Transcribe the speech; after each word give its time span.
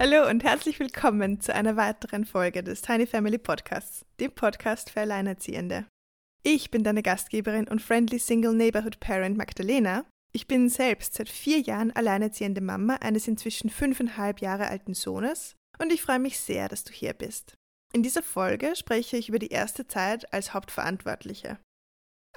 Hallo 0.00 0.30
und 0.30 0.44
herzlich 0.44 0.78
willkommen 0.78 1.40
zu 1.40 1.52
einer 1.52 1.74
weiteren 1.74 2.24
Folge 2.24 2.62
des 2.62 2.82
Tiny 2.82 3.04
Family 3.04 3.36
Podcasts, 3.36 4.06
dem 4.20 4.30
Podcast 4.30 4.90
für 4.90 5.00
Alleinerziehende. 5.00 5.86
Ich 6.44 6.70
bin 6.70 6.84
deine 6.84 7.02
Gastgeberin 7.02 7.66
und 7.66 7.82
Friendly 7.82 8.20
Single 8.20 8.54
Neighborhood 8.54 9.00
Parent 9.00 9.36
Magdalena. 9.36 10.04
Ich 10.30 10.46
bin 10.46 10.68
selbst 10.68 11.14
seit 11.14 11.28
vier 11.28 11.58
Jahren 11.58 11.90
alleinerziehende 11.90 12.60
Mama 12.60 12.94
eines 13.00 13.26
inzwischen 13.26 13.70
fünfeinhalb 13.70 14.40
Jahre 14.40 14.68
alten 14.68 14.94
Sohnes 14.94 15.56
und 15.80 15.92
ich 15.92 16.00
freue 16.00 16.20
mich 16.20 16.38
sehr, 16.38 16.68
dass 16.68 16.84
du 16.84 16.92
hier 16.92 17.12
bist. 17.12 17.56
In 17.92 18.04
dieser 18.04 18.22
Folge 18.22 18.76
spreche 18.76 19.16
ich 19.16 19.28
über 19.28 19.40
die 19.40 19.50
erste 19.50 19.88
Zeit 19.88 20.32
als 20.32 20.54
Hauptverantwortliche. 20.54 21.58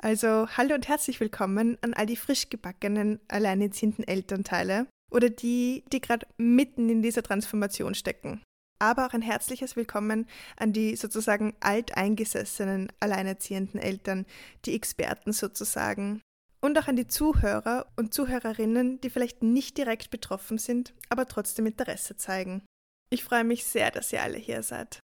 Also 0.02 0.48
hallo 0.58 0.74
und 0.74 0.88
herzlich 0.88 1.20
willkommen 1.20 1.78
an 1.82 1.94
all 1.94 2.08
die 2.08 2.16
frisch 2.16 2.50
gebackenen, 2.50 3.20
alleinerziehenden 3.28 4.08
Elternteile 4.08 4.88
oder 5.12 5.30
die, 5.30 5.84
die 5.92 6.02
gerade 6.02 6.26
mitten 6.38 6.90
in 6.90 7.02
dieser 7.02 7.22
Transformation 7.22 7.94
stecken. 7.94 8.42
Aber 8.80 9.06
auch 9.06 9.14
ein 9.14 9.22
herzliches 9.22 9.76
Willkommen 9.76 10.28
an 10.58 10.74
die 10.74 10.96
sozusagen 10.96 11.54
alteingesessenen, 11.60 12.92
alleinerziehenden 13.00 13.80
Eltern, 13.80 14.26
die 14.66 14.74
Experten 14.74 15.34
sozusagen. 15.34 16.22
Und 16.62 16.78
auch 16.80 16.88
an 16.88 16.96
die 16.96 17.08
Zuhörer 17.08 17.88
und 17.96 18.14
Zuhörerinnen, 18.14 19.00
die 19.02 19.10
vielleicht 19.10 19.44
nicht 19.44 19.78
direkt 19.78 20.10
betroffen 20.10 20.58
sind, 20.58 20.94
aber 21.10 21.28
trotzdem 21.28 21.68
Interesse 21.68 22.18
zeigen. 22.18 22.64
Ich 23.12 23.24
freue 23.24 23.44
mich 23.44 23.66
sehr, 23.66 23.92
dass 23.92 24.14
ihr 24.14 24.24
alle 24.24 24.38
hier 24.38 24.64
seid. 24.64 25.00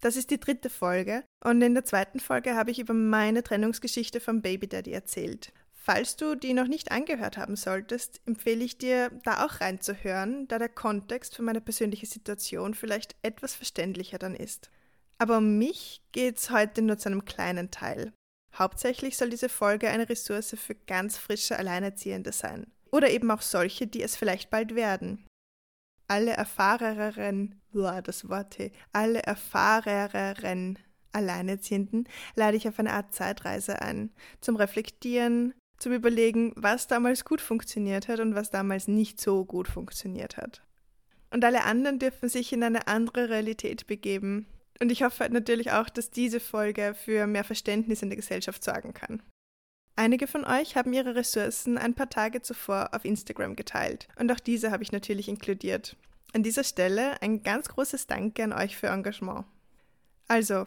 Das 0.00 0.16
ist 0.16 0.30
die 0.30 0.40
dritte 0.40 0.70
Folge 0.70 1.24
und 1.44 1.60
in 1.60 1.74
der 1.74 1.84
zweiten 1.84 2.20
Folge 2.20 2.54
habe 2.54 2.70
ich 2.70 2.78
über 2.78 2.94
meine 2.94 3.42
Trennungsgeschichte 3.42 4.20
vom 4.20 4.40
Baby 4.40 4.66
Daddy 4.66 4.92
erzählt. 4.92 5.52
Falls 5.82 6.16
du 6.16 6.34
die 6.34 6.52
noch 6.52 6.66
nicht 6.68 6.92
angehört 6.92 7.38
haben 7.38 7.56
solltest, 7.56 8.20
empfehle 8.26 8.62
ich 8.62 8.76
dir, 8.76 9.10
da 9.24 9.46
auch 9.46 9.62
reinzuhören, 9.62 10.46
da 10.46 10.58
der 10.58 10.68
Kontext 10.68 11.34
für 11.34 11.42
meine 11.42 11.62
persönliche 11.62 12.04
Situation 12.04 12.74
vielleicht 12.74 13.16
etwas 13.22 13.54
verständlicher 13.54 14.18
dann 14.18 14.34
ist. 14.34 14.70
Aber 15.16 15.38
um 15.38 15.56
mich 15.56 16.02
geht 16.12 16.36
es 16.36 16.50
heute 16.50 16.82
nur 16.82 16.98
zu 16.98 17.08
einem 17.08 17.24
kleinen 17.24 17.70
Teil. 17.70 18.12
Hauptsächlich 18.54 19.16
soll 19.16 19.30
diese 19.30 19.48
Folge 19.48 19.88
eine 19.88 20.06
Ressource 20.06 20.54
für 20.54 20.74
ganz 20.74 21.16
frische 21.16 21.58
Alleinerziehende 21.58 22.32
sein. 22.32 22.66
Oder 22.92 23.08
eben 23.08 23.30
auch 23.30 23.42
solche, 23.42 23.86
die 23.86 24.02
es 24.02 24.16
vielleicht 24.16 24.50
bald 24.50 24.74
werden. 24.74 25.26
Alle 26.08 26.32
erfahrenen, 26.32 27.58
boah, 27.72 28.02
das 28.02 28.28
Wort, 28.28 28.58
hey, 28.58 28.70
alle 28.92 29.22
erfahrenen 29.22 30.78
Alleinerziehenden 31.12 32.06
lade 32.34 32.58
ich 32.58 32.68
auf 32.68 32.78
eine 32.78 32.92
Art 32.92 33.14
Zeitreise 33.14 33.80
ein, 33.80 34.12
zum 34.40 34.56
Reflektieren, 34.56 35.54
zum 35.80 35.92
Überlegen, 35.92 36.52
was 36.56 36.86
damals 36.86 37.24
gut 37.24 37.40
funktioniert 37.40 38.06
hat 38.06 38.20
und 38.20 38.34
was 38.34 38.50
damals 38.50 38.86
nicht 38.86 39.20
so 39.20 39.44
gut 39.44 39.66
funktioniert 39.66 40.36
hat. 40.36 40.62
Und 41.30 41.44
alle 41.44 41.64
anderen 41.64 41.98
dürfen 41.98 42.28
sich 42.28 42.52
in 42.52 42.62
eine 42.62 42.86
andere 42.86 43.30
Realität 43.30 43.86
begeben. 43.86 44.46
Und 44.80 44.92
ich 44.92 45.02
hoffe 45.02 45.28
natürlich 45.30 45.72
auch, 45.72 45.88
dass 45.88 46.10
diese 46.10 46.40
Folge 46.40 46.94
für 46.94 47.26
mehr 47.26 47.44
Verständnis 47.44 48.02
in 48.02 48.10
der 48.10 48.16
Gesellschaft 48.16 48.62
sorgen 48.62 48.94
kann. 48.94 49.22
Einige 49.96 50.26
von 50.26 50.44
euch 50.44 50.76
haben 50.76 50.92
ihre 50.92 51.14
Ressourcen 51.14 51.76
ein 51.76 51.94
paar 51.94 52.08
Tage 52.08 52.40
zuvor 52.42 52.90
auf 52.92 53.04
Instagram 53.04 53.56
geteilt 53.56 54.08
und 54.18 54.32
auch 54.32 54.40
diese 54.40 54.70
habe 54.70 54.82
ich 54.82 54.92
natürlich 54.92 55.28
inkludiert. 55.28 55.96
An 56.32 56.42
dieser 56.42 56.64
Stelle 56.64 57.20
ein 57.20 57.42
ganz 57.42 57.68
großes 57.68 58.06
Danke 58.06 58.44
an 58.44 58.52
euch 58.52 58.76
für 58.76 58.86
Engagement. 58.86 59.44
Also, 60.28 60.66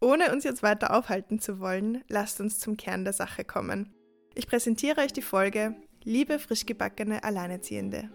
ohne 0.00 0.32
uns 0.32 0.44
jetzt 0.44 0.62
weiter 0.62 0.94
aufhalten 0.96 1.40
zu 1.40 1.60
wollen, 1.60 2.02
lasst 2.08 2.40
uns 2.40 2.58
zum 2.58 2.76
Kern 2.76 3.04
der 3.04 3.12
Sache 3.12 3.44
kommen. 3.44 3.92
Ich 4.34 4.46
präsentiere 4.46 5.00
euch 5.00 5.12
die 5.12 5.22
Folge 5.22 5.74
Liebe 6.04 6.38
frischgebackene 6.38 7.24
Alleinerziehende. 7.24 8.10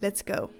Let's 0.00 0.24
go! 0.24 0.50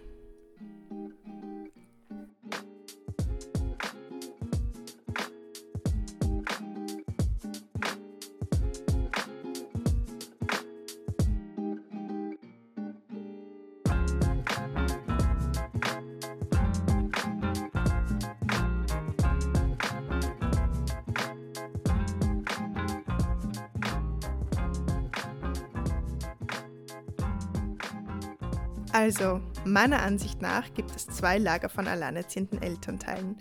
Also, 28.93 29.41
meiner 29.65 30.03
Ansicht 30.03 30.43
nach 30.43 30.75
gibt 30.75 30.91
es 30.97 31.07
zwei 31.07 31.39
Lager 31.39 31.69
von 31.69 31.87
alleinerziehenden 31.87 32.61
Elternteilen. 32.61 33.37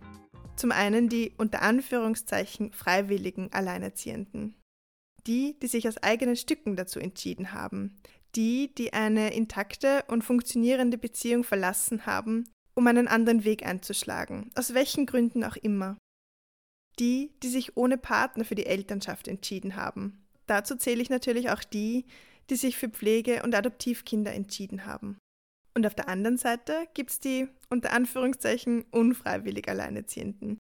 Zum 0.55 0.71
einen 0.71 1.09
die 1.09 1.33
unter 1.37 1.63
Anführungszeichen 1.63 2.71
freiwilligen 2.71 3.51
Alleinerziehenden. 3.51 4.55
Die, 5.25 5.57
die 5.59 5.67
sich 5.67 5.87
aus 5.87 5.97
eigenen 5.97 6.35
Stücken 6.35 6.75
dazu 6.75 6.99
entschieden 6.99 7.51
haben. 7.51 7.99
Die, 8.35 8.73
die 8.75 8.93
eine 8.93 9.33
intakte 9.33 10.03
und 10.07 10.23
funktionierende 10.23 10.99
Beziehung 10.99 11.43
verlassen 11.43 12.05
haben, 12.05 12.43
um 12.75 12.85
einen 12.85 13.07
anderen 13.07 13.43
Weg 13.43 13.65
einzuschlagen, 13.65 14.51
aus 14.53 14.75
welchen 14.75 15.07
Gründen 15.07 15.43
auch 15.43 15.55
immer. 15.55 15.97
Die, 16.99 17.31
die 17.41 17.49
sich 17.49 17.75
ohne 17.75 17.97
Partner 17.97 18.45
für 18.45 18.55
die 18.55 18.67
Elternschaft 18.67 19.27
entschieden 19.27 19.75
haben. 19.75 20.27
Dazu 20.45 20.75
zähle 20.75 21.01
ich 21.01 21.09
natürlich 21.09 21.49
auch 21.49 21.63
die, 21.63 22.05
die 22.51 22.55
sich 22.55 22.77
für 22.77 22.89
Pflege- 22.89 23.41
und 23.41 23.55
Adoptivkinder 23.55 24.33
entschieden 24.33 24.85
haben. 24.85 25.17
Und 25.73 25.85
auf 25.85 25.95
der 25.95 26.09
anderen 26.09 26.37
Seite 26.37 26.87
gibt 26.93 27.11
es 27.11 27.19
die 27.19 27.47
unter 27.69 27.93
Anführungszeichen 27.93 28.83
unfreiwillig 28.91 29.67
Alleinerziehenden. 29.69 30.57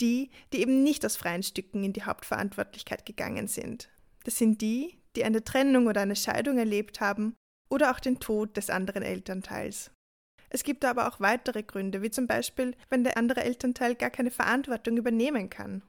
Die, 0.00 0.30
die 0.52 0.60
eben 0.60 0.82
nicht 0.82 1.04
aus 1.04 1.16
freien 1.16 1.42
Stücken 1.42 1.84
in 1.84 1.92
die 1.92 2.04
Hauptverantwortlichkeit 2.04 3.04
gegangen 3.04 3.48
sind. 3.48 3.90
Das 4.24 4.38
sind 4.38 4.60
die, 4.60 4.98
die 5.16 5.24
eine 5.24 5.44
Trennung 5.44 5.86
oder 5.86 6.02
eine 6.02 6.16
Scheidung 6.16 6.58
erlebt 6.58 7.00
haben 7.00 7.34
oder 7.70 7.90
auch 7.90 8.00
den 8.00 8.20
Tod 8.20 8.56
des 8.56 8.70
anderen 8.70 9.02
Elternteils. 9.02 9.90
Es 10.48 10.64
gibt 10.64 10.84
aber 10.84 11.08
auch 11.08 11.20
weitere 11.20 11.62
Gründe, 11.62 12.02
wie 12.02 12.10
zum 12.10 12.26
Beispiel, 12.26 12.74
wenn 12.88 13.04
der 13.04 13.16
andere 13.16 13.42
Elternteil 13.44 13.94
gar 13.94 14.10
keine 14.10 14.30
Verantwortung 14.30 14.96
übernehmen 14.96 15.48
kann. 15.48 15.82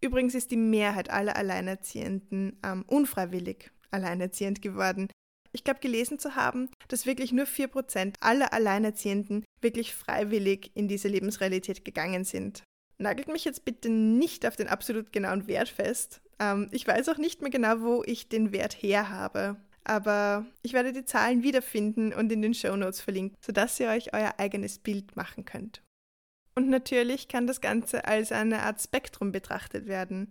Übrigens 0.00 0.34
ist 0.34 0.50
die 0.50 0.56
Mehrheit 0.56 1.10
aller 1.10 1.36
Alleinerziehenden 1.36 2.58
ähm, 2.64 2.84
unfreiwillig 2.86 3.70
alleinerziehend 3.90 4.62
geworden, 4.62 5.08
ich 5.52 5.64
glaube 5.64 5.80
gelesen 5.80 6.18
zu 6.18 6.36
haben, 6.36 6.70
dass 6.88 7.06
wirklich 7.06 7.32
nur 7.32 7.46
4% 7.46 8.14
aller 8.20 8.52
Alleinerziehenden 8.52 9.44
wirklich 9.60 9.94
freiwillig 9.94 10.70
in 10.74 10.88
diese 10.88 11.08
Lebensrealität 11.08 11.84
gegangen 11.84 12.24
sind. 12.24 12.62
Nagelt 12.98 13.28
mich 13.28 13.44
jetzt 13.44 13.64
bitte 13.64 13.88
nicht 13.88 14.46
auf 14.46 14.56
den 14.56 14.68
absolut 14.68 15.12
genauen 15.12 15.46
Wert 15.46 15.68
fest. 15.68 16.20
Ähm, 16.38 16.68
ich 16.72 16.86
weiß 16.86 17.08
auch 17.08 17.18
nicht 17.18 17.42
mehr 17.42 17.50
genau, 17.50 17.80
wo 17.80 18.02
ich 18.04 18.28
den 18.28 18.52
Wert 18.52 18.74
her 18.74 19.08
habe. 19.08 19.56
Aber 19.84 20.44
ich 20.62 20.74
werde 20.74 20.92
die 20.92 21.04
Zahlen 21.04 21.42
wiederfinden 21.42 22.12
und 22.12 22.30
in 22.30 22.42
den 22.42 22.54
Show 22.54 22.76
Notes 22.76 23.00
verlinken, 23.00 23.38
sodass 23.40 23.80
ihr 23.80 23.88
euch 23.88 24.12
euer 24.12 24.34
eigenes 24.36 24.78
Bild 24.78 25.16
machen 25.16 25.44
könnt. 25.44 25.82
Und 26.54 26.68
natürlich 26.68 27.28
kann 27.28 27.46
das 27.46 27.60
Ganze 27.60 28.04
als 28.04 28.32
eine 28.32 28.62
Art 28.62 28.82
Spektrum 28.82 29.32
betrachtet 29.32 29.86
werden. 29.86 30.28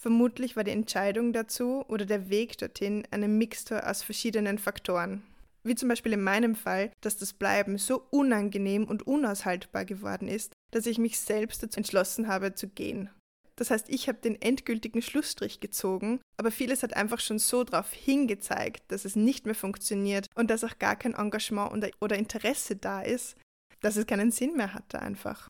Vermutlich 0.00 0.54
war 0.54 0.62
die 0.62 0.70
Entscheidung 0.70 1.32
dazu 1.32 1.84
oder 1.88 2.06
der 2.06 2.30
Weg 2.30 2.56
dorthin 2.58 3.06
eine 3.10 3.26
Mixtur 3.26 3.84
aus 3.88 4.04
verschiedenen 4.04 4.58
Faktoren. 4.58 5.24
Wie 5.64 5.74
zum 5.74 5.88
Beispiel 5.88 6.12
in 6.12 6.22
meinem 6.22 6.54
Fall, 6.54 6.92
dass 7.00 7.16
das 7.16 7.32
Bleiben 7.32 7.78
so 7.78 8.06
unangenehm 8.10 8.84
und 8.84 9.08
unaushaltbar 9.08 9.84
geworden 9.84 10.28
ist, 10.28 10.52
dass 10.70 10.86
ich 10.86 10.98
mich 10.98 11.18
selbst 11.18 11.64
dazu 11.64 11.78
entschlossen 11.78 12.28
habe 12.28 12.54
zu 12.54 12.68
gehen. 12.68 13.10
Das 13.56 13.70
heißt, 13.72 13.88
ich 13.88 14.08
habe 14.08 14.18
den 14.18 14.40
endgültigen 14.40 15.02
Schlussstrich 15.02 15.58
gezogen, 15.58 16.20
aber 16.36 16.52
vieles 16.52 16.84
hat 16.84 16.94
einfach 16.94 17.18
schon 17.18 17.40
so 17.40 17.64
darauf 17.64 17.92
hingezeigt, 17.92 18.84
dass 18.92 19.04
es 19.04 19.16
nicht 19.16 19.46
mehr 19.46 19.56
funktioniert 19.56 20.26
und 20.36 20.48
dass 20.48 20.62
auch 20.62 20.78
gar 20.78 20.94
kein 20.94 21.14
Engagement 21.14 21.72
oder 22.00 22.16
Interesse 22.16 22.76
da 22.76 23.02
ist, 23.02 23.36
dass 23.80 23.96
es 23.96 24.06
keinen 24.06 24.30
Sinn 24.30 24.56
mehr 24.56 24.74
hatte 24.74 25.02
einfach. 25.02 25.48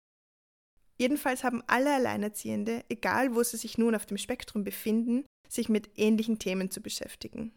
Jedenfalls 1.00 1.44
haben 1.44 1.62
alle 1.66 1.94
Alleinerziehende, 1.94 2.84
egal 2.88 3.34
wo 3.34 3.42
sie 3.42 3.56
sich 3.56 3.78
nun 3.78 3.94
auf 3.94 4.06
dem 4.06 4.18
Spektrum 4.18 4.64
befinden, 4.64 5.24
sich 5.48 5.68
mit 5.68 5.90
ähnlichen 5.96 6.38
Themen 6.38 6.70
zu 6.70 6.80
beschäftigen. 6.80 7.52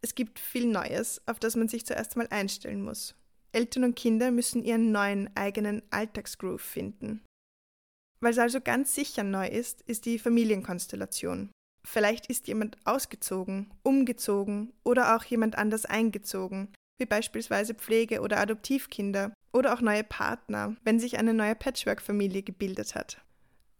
Es 0.00 0.14
gibt 0.14 0.38
viel 0.38 0.66
Neues, 0.66 1.20
auf 1.26 1.40
das 1.40 1.56
man 1.56 1.68
sich 1.68 1.84
zuerst 1.84 2.14
einmal 2.14 2.28
einstellen 2.30 2.82
muss. 2.82 3.16
Eltern 3.52 3.84
und 3.84 3.96
Kinder 3.96 4.30
müssen 4.30 4.62
ihren 4.62 4.92
neuen 4.92 5.34
eigenen 5.36 5.82
Alltagsgroove 5.90 6.62
finden. 6.62 7.24
Es 8.20 8.38
also 8.38 8.60
ganz 8.60 8.94
sicher 8.94 9.24
neu 9.24 9.48
ist, 9.48 9.82
ist 9.82 10.04
die 10.04 10.18
Familienkonstellation. 10.18 11.50
Vielleicht 11.84 12.26
ist 12.26 12.48
jemand 12.48 12.76
ausgezogen, 12.84 13.72
umgezogen 13.82 14.72
oder 14.84 15.16
auch 15.16 15.24
jemand 15.24 15.56
anders 15.56 15.86
eingezogen, 15.86 16.72
wie 17.00 17.06
beispielsweise 17.06 17.74
Pflege- 17.74 18.20
oder 18.20 18.38
Adoptivkinder 18.38 19.32
oder 19.52 19.74
auch 19.74 19.80
neue 19.80 20.04
Partner, 20.04 20.76
wenn 20.84 21.00
sich 21.00 21.18
eine 21.18 21.34
neue 21.34 21.54
Patchwork-Familie 21.54 22.42
gebildet 22.42 22.94
hat. 22.94 23.22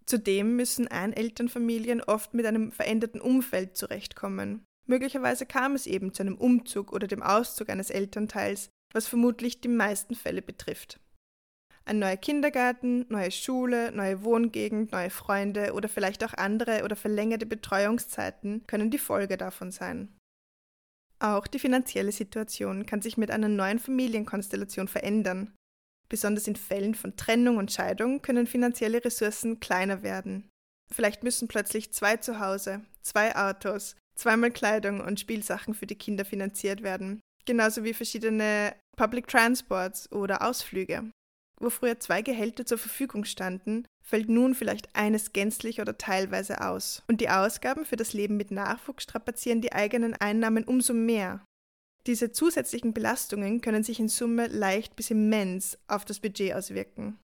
Zudem 0.06 0.56
müssen 0.56 0.88
Einelternfamilien 0.88 2.02
oft 2.02 2.32
mit 2.32 2.46
einem 2.46 2.72
veränderten 2.72 3.20
Umfeld 3.20 3.76
zurechtkommen. 3.76 4.64
Möglicherweise 4.86 5.44
kam 5.44 5.74
es 5.74 5.86
eben 5.86 6.14
zu 6.14 6.22
einem 6.22 6.36
Umzug 6.36 6.92
oder 6.92 7.06
dem 7.06 7.22
Auszug 7.22 7.68
eines 7.68 7.90
Elternteils, 7.90 8.70
was 8.94 9.06
vermutlich 9.06 9.60
die 9.60 9.68
meisten 9.68 10.14
Fälle 10.14 10.40
betrifft. 10.40 10.98
Ein 11.84 11.98
neuer 11.98 12.16
Kindergarten, 12.16 13.06
neue 13.08 13.30
Schule, 13.30 13.92
neue 13.92 14.22
Wohngegend, 14.22 14.92
neue 14.92 15.10
Freunde 15.10 15.72
oder 15.72 15.88
vielleicht 15.88 16.24
auch 16.24 16.34
andere 16.34 16.84
oder 16.84 16.96
verlängerte 16.96 17.46
Betreuungszeiten 17.46 18.66
können 18.66 18.90
die 18.90 18.98
Folge 18.98 19.36
davon 19.36 19.70
sein. 19.70 20.14
Auch 21.18 21.46
die 21.46 21.58
finanzielle 21.58 22.12
Situation 22.12 22.86
kann 22.86 23.02
sich 23.02 23.16
mit 23.16 23.30
einer 23.30 23.48
neuen 23.48 23.78
Familienkonstellation 23.78 24.86
verändern. 24.86 25.54
Besonders 26.08 26.48
in 26.48 26.56
Fällen 26.56 26.94
von 26.94 27.16
Trennung 27.16 27.58
und 27.58 27.72
Scheidung 27.72 28.22
können 28.22 28.46
finanzielle 28.46 29.04
Ressourcen 29.04 29.60
kleiner 29.60 30.02
werden. 30.02 30.48
Vielleicht 30.90 31.22
müssen 31.22 31.48
plötzlich 31.48 31.92
zwei 31.92 32.16
Zuhause, 32.16 32.82
zwei 33.02 33.36
Autos, 33.36 33.96
zweimal 34.14 34.50
Kleidung 34.50 35.00
und 35.00 35.20
Spielsachen 35.20 35.74
für 35.74 35.86
die 35.86 35.98
Kinder 35.98 36.24
finanziert 36.24 36.82
werden, 36.82 37.20
genauso 37.44 37.84
wie 37.84 37.92
verschiedene 37.92 38.74
Public 38.96 39.28
Transports 39.28 40.10
oder 40.10 40.42
Ausflüge. 40.42 41.10
Wo 41.60 41.70
früher 41.70 41.98
zwei 41.98 42.22
Gehälter 42.22 42.64
zur 42.64 42.78
Verfügung 42.78 43.24
standen, 43.24 43.84
fällt 44.02 44.28
nun 44.28 44.54
vielleicht 44.54 44.94
eines 44.94 45.32
gänzlich 45.32 45.80
oder 45.80 45.98
teilweise 45.98 46.62
aus. 46.62 47.02
Und 47.08 47.20
die 47.20 47.30
Ausgaben 47.30 47.84
für 47.84 47.96
das 47.96 48.12
Leben 48.12 48.36
mit 48.36 48.50
Nachwuchs 48.50 49.02
strapazieren 49.02 49.60
die 49.60 49.72
eigenen 49.72 50.14
Einnahmen 50.14 50.64
umso 50.64 50.94
mehr. 50.94 51.44
Diese 52.06 52.32
zusätzlichen 52.32 52.94
Belastungen 52.94 53.60
können 53.60 53.82
sich 53.82 54.00
in 54.00 54.08
Summe 54.08 54.46
leicht 54.46 54.96
bis 54.96 55.10
immens 55.10 55.78
auf 55.88 56.04
das 56.04 56.20
Budget 56.20 56.54
auswirken. 56.54 57.18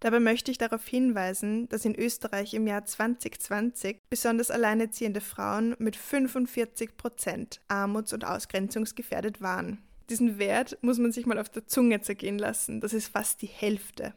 Dabei 0.00 0.20
möchte 0.20 0.50
ich 0.50 0.58
darauf 0.58 0.86
hinweisen, 0.86 1.66
dass 1.70 1.86
in 1.86 1.94
Österreich 1.94 2.52
im 2.52 2.66
Jahr 2.66 2.84
2020 2.84 4.02
besonders 4.10 4.50
alleinerziehende 4.50 5.22
Frauen 5.22 5.74
mit 5.78 5.96
45 5.96 6.96
Prozent 6.96 7.60
armuts- 7.68 8.12
und 8.12 8.24
ausgrenzungsgefährdet 8.24 9.40
waren. 9.40 9.82
Diesen 10.10 10.38
Wert 10.38 10.76
muss 10.82 10.98
man 10.98 11.12
sich 11.12 11.24
mal 11.24 11.38
auf 11.38 11.48
der 11.48 11.66
Zunge 11.66 12.02
zergehen 12.02 12.38
lassen, 12.38 12.82
das 12.82 12.92
ist 12.92 13.08
fast 13.08 13.40
die 13.40 13.46
Hälfte. 13.46 14.12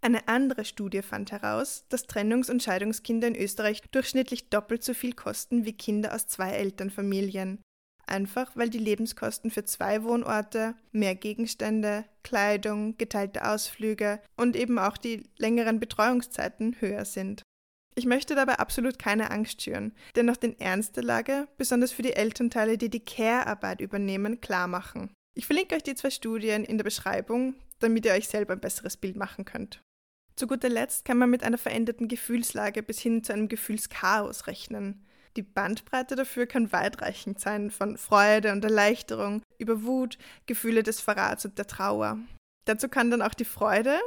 Eine 0.00 0.28
andere 0.28 0.64
Studie 0.64 1.02
fand 1.02 1.32
heraus, 1.32 1.84
dass 1.88 2.08
Trennungs- 2.08 2.50
und 2.50 2.62
Scheidungskinder 2.62 3.28
in 3.28 3.36
Österreich 3.36 3.82
durchschnittlich 3.90 4.48
doppelt 4.48 4.82
so 4.82 4.94
viel 4.94 5.12
kosten 5.12 5.64
wie 5.64 5.72
Kinder 5.72 6.14
aus 6.14 6.26
zwei 6.26 6.52
Elternfamilien 6.52 7.58
einfach 8.08 8.50
weil 8.54 8.70
die 8.70 8.78
Lebenskosten 8.78 9.50
für 9.50 9.64
zwei 9.64 10.02
Wohnorte, 10.02 10.74
mehr 10.92 11.14
Gegenstände, 11.14 12.04
Kleidung, 12.22 12.96
geteilte 12.98 13.48
Ausflüge 13.48 14.20
und 14.36 14.56
eben 14.56 14.78
auch 14.78 14.96
die 14.96 15.24
längeren 15.36 15.80
Betreuungszeiten 15.80 16.76
höher 16.80 17.04
sind. 17.04 17.42
Ich 17.94 18.06
möchte 18.06 18.34
dabei 18.34 18.60
absolut 18.60 18.98
keine 18.98 19.30
Angst 19.32 19.62
schüren, 19.62 19.92
dennoch 20.14 20.36
den 20.36 20.58
Ernst 20.60 20.96
der 20.96 21.02
Lage, 21.02 21.48
besonders 21.56 21.90
für 21.90 22.02
die 22.02 22.12
Elternteile, 22.12 22.78
die 22.78 22.90
die 22.90 23.04
Care-Arbeit 23.04 23.80
übernehmen, 23.80 24.40
klar 24.40 24.68
machen. 24.68 25.10
Ich 25.34 25.46
verlinke 25.46 25.74
euch 25.74 25.82
die 25.82 25.94
zwei 25.94 26.10
Studien 26.10 26.64
in 26.64 26.78
der 26.78 26.84
Beschreibung, 26.84 27.54
damit 27.80 28.06
ihr 28.06 28.12
euch 28.12 28.28
selber 28.28 28.52
ein 28.52 28.60
besseres 28.60 28.96
Bild 28.96 29.16
machen 29.16 29.44
könnt. 29.44 29.82
Zu 30.36 30.46
guter 30.46 30.68
Letzt 30.68 31.04
kann 31.04 31.18
man 31.18 31.30
mit 31.30 31.42
einer 31.42 31.58
veränderten 31.58 32.06
Gefühlslage 32.06 32.84
bis 32.84 33.00
hin 33.00 33.24
zu 33.24 33.32
einem 33.32 33.48
Gefühlschaos 33.48 34.46
rechnen. 34.46 35.04
Die 35.38 35.44
Bandbreite 35.44 36.16
dafür 36.16 36.46
kann 36.46 36.72
weitreichend 36.72 37.38
sein, 37.38 37.70
von 37.70 37.96
Freude 37.96 38.50
und 38.50 38.64
Erleichterung 38.64 39.42
über 39.56 39.84
Wut, 39.84 40.18
Gefühle 40.46 40.82
des 40.82 41.00
Verrats 41.00 41.44
und 41.44 41.56
der 41.58 41.68
Trauer. 41.68 42.18
Dazu 42.64 42.88
kann 42.88 43.12
dann 43.12 43.22
auch 43.22 43.34
die 43.34 43.44
Freude, 43.44 44.00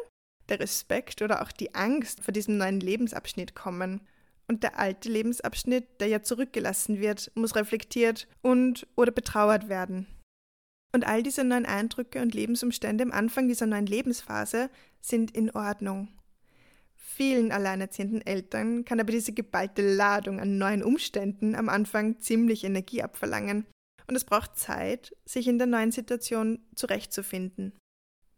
der 0.49 0.59
Respekt 0.59 1.21
oder 1.21 1.41
auch 1.41 1.53
die 1.53 1.73
Angst 1.73 2.21
vor 2.21 2.33
diesem 2.33 2.57
neuen 2.57 2.81
Lebensabschnitt 2.81 3.55
kommen. 3.55 4.01
Und 4.49 4.63
der 4.63 4.77
alte 4.77 5.07
Lebensabschnitt, 5.07 6.01
der 6.01 6.09
ja 6.09 6.21
zurückgelassen 6.21 6.99
wird, 6.99 7.31
muss 7.33 7.55
reflektiert 7.55 8.27
und 8.41 8.85
oder 8.97 9.13
betrauert 9.13 9.69
werden. 9.69 10.07
Und 10.93 11.07
all 11.07 11.23
diese 11.23 11.45
neuen 11.45 11.65
Eindrücke 11.65 12.21
und 12.21 12.33
Lebensumstände 12.33 13.05
am 13.05 13.13
Anfang 13.13 13.47
dieser 13.47 13.67
neuen 13.67 13.85
Lebensphase 13.85 14.69
sind 14.99 15.31
in 15.31 15.49
Ordnung. 15.51 16.09
Vielen 17.13 17.51
alleinerziehenden 17.51 18.25
Eltern 18.25 18.85
kann 18.85 19.01
aber 19.01 19.11
diese 19.11 19.33
geballte 19.33 19.81
Ladung 19.95 20.39
an 20.39 20.57
neuen 20.57 20.81
Umständen 20.81 21.55
am 21.55 21.67
Anfang 21.67 22.19
ziemlich 22.19 22.63
Energie 22.63 23.03
abverlangen 23.03 23.65
und 24.07 24.15
es 24.15 24.23
braucht 24.23 24.57
Zeit, 24.57 25.13
sich 25.25 25.47
in 25.47 25.57
der 25.57 25.67
neuen 25.67 25.91
Situation 25.91 26.59
zurechtzufinden. 26.73 27.73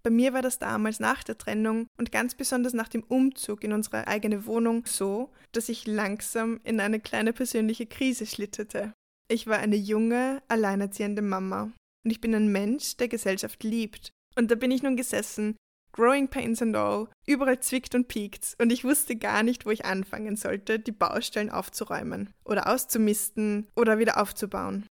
Bei 0.01 0.09
mir 0.09 0.33
war 0.33 0.41
das 0.41 0.57
damals 0.57 0.99
nach 0.99 1.23
der 1.23 1.37
Trennung 1.37 1.85
und 1.97 2.11
ganz 2.11 2.33
besonders 2.33 2.73
nach 2.73 2.89
dem 2.89 3.03
Umzug 3.03 3.63
in 3.63 3.73
unsere 3.73 4.07
eigene 4.07 4.47
Wohnung 4.47 4.85
so, 4.87 5.31
dass 5.51 5.69
ich 5.69 5.85
langsam 5.85 6.59
in 6.63 6.79
eine 6.79 6.99
kleine 6.99 7.31
persönliche 7.31 7.85
Krise 7.85 8.25
schlitterte. 8.25 8.91
Ich 9.29 9.45
war 9.45 9.59
eine 9.59 9.77
junge, 9.77 10.41
alleinerziehende 10.47 11.21
Mama 11.21 11.71
und 12.03 12.11
ich 12.11 12.21
bin 12.21 12.33
ein 12.33 12.51
Mensch, 12.51 12.97
der 12.97 13.07
Gesellschaft 13.07 13.63
liebt. 13.63 14.11
Und 14.35 14.49
da 14.49 14.55
bin 14.55 14.71
ich 14.71 14.81
nun 14.81 14.97
gesessen 14.97 15.55
Growing 15.93 16.27
Pains 16.27 16.61
and 16.61 16.75
All, 16.75 17.07
überall 17.27 17.59
zwickt 17.59 17.93
und 17.93 18.07
piekt 18.07 18.55
und 18.59 18.71
ich 18.71 18.83
wusste 18.83 19.15
gar 19.15 19.43
nicht, 19.43 19.65
wo 19.65 19.71
ich 19.71 19.85
anfangen 19.85 20.35
sollte, 20.35 20.79
die 20.79 20.91
Baustellen 20.91 21.51
aufzuräumen 21.51 22.33
oder 22.43 22.67
auszumisten 22.67 23.67
oder 23.75 23.99
wieder 23.99 24.19
aufzubauen. 24.19 24.87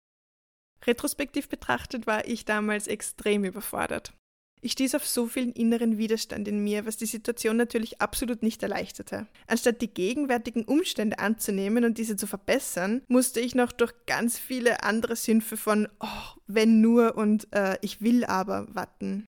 Retrospektiv 0.85 1.49
betrachtet 1.49 2.05
war 2.05 2.27
ich 2.27 2.45
damals 2.45 2.87
extrem 2.87 3.45
überfordert. 3.45 4.13
Ich 4.61 4.73
stieß 4.73 4.95
auf 4.95 5.07
so 5.07 5.27
viel 5.27 5.51
inneren 5.51 5.97
Widerstand 5.97 6.47
in 6.47 6.61
mir, 6.61 6.85
was 6.85 6.97
die 6.97 7.05
Situation 7.05 7.55
natürlich 7.55 8.01
absolut 8.01 8.43
nicht 8.43 8.61
erleichterte. 8.61 9.27
Anstatt 9.47 9.81
die 9.81 9.93
gegenwärtigen 9.93 10.65
Umstände 10.65 11.19
anzunehmen 11.19 11.85
und 11.85 11.97
diese 11.97 12.17
zu 12.17 12.27
verbessern, 12.27 13.01
musste 13.07 13.39
ich 13.39 13.55
noch 13.55 13.71
durch 13.71 13.93
ganz 14.05 14.37
viele 14.37 14.83
andere 14.83 15.15
Sümpfe 15.15 15.55
von 15.55 15.87
oh, 16.01 16.39
wenn 16.47 16.81
nur 16.81 17.15
und 17.15 17.47
äh, 17.53 17.77
ich 17.81 18.01
will 18.01 18.25
aber 18.25 18.67
watten. 18.75 19.25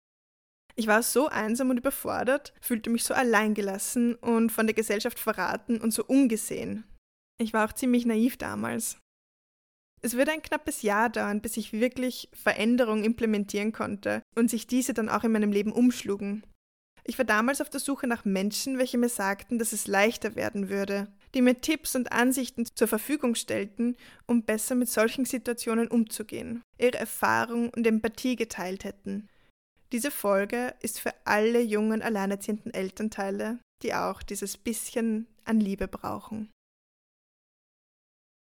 Ich 0.76 0.88
war 0.88 1.04
so 1.04 1.28
einsam 1.28 1.70
und 1.70 1.78
überfordert, 1.78 2.54
fühlte 2.62 2.90
mich 2.90 3.04
so 3.04 3.14
alleingelassen 3.14 4.16
und 4.16 4.52
von 4.52 4.68
der 4.68 4.74
Gesellschaft 4.74 5.20
verraten 5.20 5.80
und 5.80 5.92
so 5.92 6.06
ungesehen. 6.06 6.86
Ich 7.40 7.54
war 7.54 7.68
auch 7.68 7.74
ziemlich 7.74 8.06
naiv 8.06 8.38
damals. 8.38 8.98
Es 10.04 10.16
würde 10.16 10.32
ein 10.32 10.42
knappes 10.42 10.82
Jahr 10.82 11.10
dauern, 11.10 11.42
bis 11.42 11.58
ich 11.58 11.74
wirklich 11.74 12.30
Veränderungen 12.34 13.04
implementieren 13.04 13.72
konnte 13.72 14.24
und 14.36 14.50
sich 14.50 14.66
diese 14.66 14.94
dann 14.94 15.10
auch 15.10 15.24
in 15.24 15.32
meinem 15.32 15.52
Leben 15.52 15.72
umschlugen. 15.72 16.44
Ich 17.04 17.18
war 17.18 17.26
damals 17.26 17.62
auf 17.62 17.70
der 17.70 17.80
Suche 17.80 18.08
nach 18.08 18.26
Menschen, 18.26 18.78
welche 18.78 18.98
mir 18.98 19.10
sagten, 19.10 19.60
dass 19.60 19.74
es 19.74 19.88
leichter 19.88 20.36
werden 20.36 20.70
würde, 20.70 21.08
die 21.34 21.42
mir 21.42 21.60
Tipps 21.60 21.96
und 21.96 22.12
Ansichten 22.12 22.66
zur 22.76 22.88
Verfügung 22.88 23.36
stellten, 23.36 23.96
um 24.28 24.44
besser 24.44 24.76
mit 24.76 24.90
solchen 24.90 25.26
Situationen 25.26 25.88
umzugehen, 25.88 26.62
ihre 26.78 27.00
Erfahrung 27.00 27.70
und 27.70 27.88
Empathie 27.88 28.36
geteilt 28.36 28.84
hätten, 28.84 29.30
diese 29.92 30.12
Folge 30.12 30.74
ist 30.82 31.00
für 31.00 31.14
alle 31.26 31.62
jungen 31.62 32.02
alleinerziehenden 32.02 32.74
Elternteile, 32.74 33.60
die 33.84 33.94
auch 33.94 34.24
dieses 34.24 34.58
bisschen 34.58 35.28
an 35.44 35.60
Liebe 35.60 35.88
brauchen. 35.88 36.50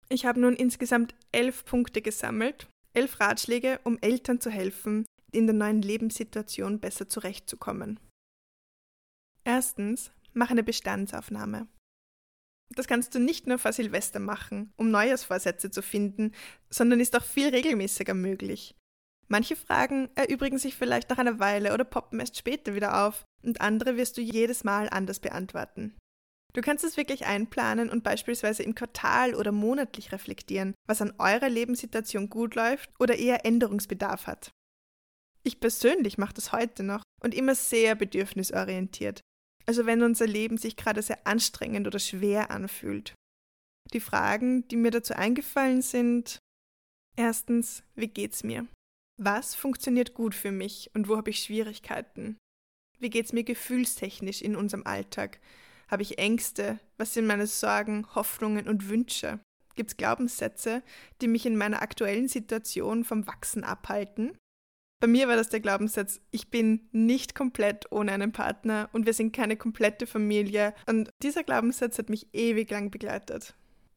Ich 0.08 0.26
habe 0.26 0.40
nun 0.40 0.54
insgesamt 0.54 1.14
elf 1.32 1.64
Punkte 1.64 2.02
gesammelt, 2.02 2.68
elf 2.94 3.20
Ratschläge, 3.20 3.80
um 3.84 3.98
Eltern 4.00 4.40
zu 4.40 4.50
helfen, 4.50 5.06
in 5.32 5.46
der 5.46 5.54
neuen 5.54 5.82
Lebenssituation 5.82 6.80
besser 6.80 7.08
zurechtzukommen. 7.08 8.00
Erstens, 9.44 10.10
mach 10.32 10.50
eine 10.50 10.64
Bestandsaufnahme. 10.64 11.68
Das 12.74 12.86
kannst 12.86 13.14
du 13.14 13.18
nicht 13.18 13.46
nur 13.46 13.58
vor 13.58 13.72
Silvester 13.72 14.20
machen, 14.20 14.72
um 14.76 14.90
Neujahrsvorsätze 14.90 15.70
zu 15.70 15.82
finden, 15.82 16.32
sondern 16.68 17.00
ist 17.00 17.16
auch 17.16 17.24
viel 17.24 17.48
regelmäßiger 17.48 18.14
möglich. 18.14 18.76
Manche 19.30 19.54
Fragen 19.54 20.08
erübrigen 20.16 20.58
sich 20.58 20.74
vielleicht 20.74 21.08
nach 21.08 21.18
einer 21.18 21.38
Weile 21.38 21.72
oder 21.72 21.84
poppen 21.84 22.18
erst 22.18 22.36
später 22.36 22.74
wieder 22.74 23.06
auf 23.06 23.24
und 23.44 23.60
andere 23.60 23.96
wirst 23.96 24.16
du 24.16 24.20
jedes 24.20 24.64
Mal 24.64 24.88
anders 24.88 25.20
beantworten. 25.20 25.96
Du 26.52 26.62
kannst 26.62 26.84
es 26.84 26.96
wirklich 26.96 27.26
einplanen 27.26 27.90
und 27.90 28.02
beispielsweise 28.02 28.64
im 28.64 28.74
Quartal 28.74 29.36
oder 29.36 29.52
monatlich 29.52 30.10
reflektieren, 30.10 30.74
was 30.88 31.00
an 31.00 31.14
eurer 31.18 31.48
Lebenssituation 31.48 32.28
gut 32.28 32.56
läuft 32.56 32.90
oder 32.98 33.16
eher 33.16 33.46
Änderungsbedarf 33.46 34.26
hat. 34.26 34.50
Ich 35.44 35.60
persönlich 35.60 36.18
mache 36.18 36.34
das 36.34 36.50
heute 36.50 36.82
noch 36.82 37.04
und 37.22 37.32
immer 37.32 37.54
sehr 37.54 37.94
bedürfnisorientiert. 37.94 39.20
Also 39.64 39.86
wenn 39.86 40.02
unser 40.02 40.26
Leben 40.26 40.58
sich 40.58 40.74
gerade 40.74 41.02
sehr 41.02 41.24
anstrengend 41.24 41.86
oder 41.86 42.00
schwer 42.00 42.50
anfühlt. 42.50 43.14
Die 43.92 44.00
Fragen, 44.00 44.66
die 44.66 44.76
mir 44.76 44.90
dazu 44.90 45.14
eingefallen 45.14 45.82
sind, 45.82 46.40
erstens, 47.16 47.84
wie 47.94 48.08
geht's 48.08 48.42
mir? 48.42 48.66
Was 49.22 49.54
funktioniert 49.54 50.14
gut 50.14 50.34
für 50.34 50.50
mich 50.50 50.90
und 50.94 51.06
wo 51.06 51.18
habe 51.18 51.28
ich 51.28 51.40
Schwierigkeiten? 51.40 52.38
Wie 53.00 53.10
geht 53.10 53.26
es 53.26 53.34
mir 53.34 53.44
gefühlstechnisch 53.44 54.40
in 54.40 54.56
unserem 54.56 54.86
Alltag? 54.86 55.40
Habe 55.90 56.00
ich 56.00 56.16
Ängste? 56.16 56.80
Was 56.96 57.12
sind 57.12 57.26
meine 57.26 57.46
Sorgen, 57.46 58.06
Hoffnungen 58.14 58.66
und 58.66 58.88
Wünsche? 58.88 59.38
Gibt 59.74 59.90
es 59.90 59.96
Glaubenssätze, 59.98 60.82
die 61.20 61.28
mich 61.28 61.44
in 61.44 61.58
meiner 61.58 61.82
aktuellen 61.82 62.28
Situation 62.28 63.04
vom 63.04 63.26
Wachsen 63.26 63.62
abhalten? 63.62 64.38
Bei 65.00 65.06
mir 65.06 65.28
war 65.28 65.36
das 65.36 65.50
der 65.50 65.60
Glaubenssatz, 65.60 66.22
ich 66.30 66.48
bin 66.48 66.88
nicht 66.92 67.34
komplett 67.34 67.92
ohne 67.92 68.12
einen 68.12 68.32
Partner 68.32 68.88
und 68.94 69.04
wir 69.04 69.12
sind 69.12 69.36
keine 69.36 69.58
komplette 69.58 70.06
Familie. 70.06 70.74
Und 70.86 71.10
dieser 71.22 71.42
Glaubenssatz 71.42 71.98
hat 71.98 72.08
mich 72.08 72.28
ewig 72.32 72.70
lang 72.70 72.90
begleitet. 72.90 73.54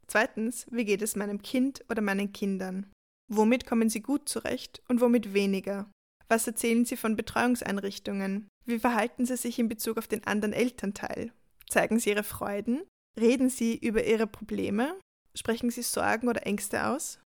Zweitens, 0.08 0.66
wie 0.70 0.84
geht 0.84 1.02
es 1.02 1.16
meinem 1.16 1.42
Kind 1.42 1.86
oder 1.90 2.02
meinen 2.02 2.34
Kindern? 2.34 2.92
Womit 3.32 3.66
kommen 3.66 3.90
sie 3.90 4.02
gut 4.02 4.28
zurecht 4.28 4.82
und 4.88 5.02
womit 5.02 5.34
weniger? 5.34 5.90
Was 6.28 6.48
erzählen 6.48 6.86
sie 6.86 6.98
von 6.98 7.16
Betreuungseinrichtungen? 7.16 8.48
Wie 8.66 8.80
verhalten 8.80 9.26
sie 9.26 9.38
sich 9.38 9.60
in 9.60 9.70
Bezug 9.70 9.98
auf 9.98 10.08
den 10.08 10.24
anderen 10.26 10.54
Elternteil? 10.54 11.32
Zeigen 11.70 12.00
sie 12.00 12.12
ihre 12.12 12.24
Freuden? 12.24 12.84
Reden 13.20 13.50
sie 13.50 13.76
über 13.78 14.06
ihre 14.06 14.28
Probleme? 14.28 15.00
Sprechen 15.36 15.70
sie 15.70 15.84
Sorgen 15.84 16.28
oder 16.28 16.46
Ängste 16.46 16.88
aus? 16.88 17.20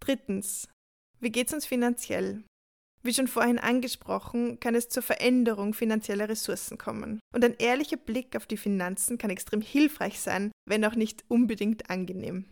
Drittens. 0.00 0.68
Wie 1.20 1.30
geht 1.30 1.48
es 1.48 1.54
uns 1.54 1.66
finanziell? 1.66 2.44
Wie 3.02 3.14
schon 3.14 3.28
vorhin 3.28 3.58
angesprochen, 3.58 4.60
kann 4.60 4.74
es 4.74 4.88
zur 4.88 5.02
Veränderung 5.02 5.72
finanzieller 5.72 6.28
Ressourcen 6.28 6.76
kommen. 6.76 7.20
Und 7.34 7.44
ein 7.44 7.54
ehrlicher 7.58 7.96
Blick 7.96 8.36
auf 8.36 8.46
die 8.46 8.58
Finanzen 8.58 9.16
kann 9.16 9.30
extrem 9.30 9.62
hilfreich 9.62 10.20
sein, 10.20 10.52
wenn 10.68 10.84
auch 10.84 10.94
nicht 10.94 11.24
unbedingt 11.28 11.88
angenehm. 11.88 12.46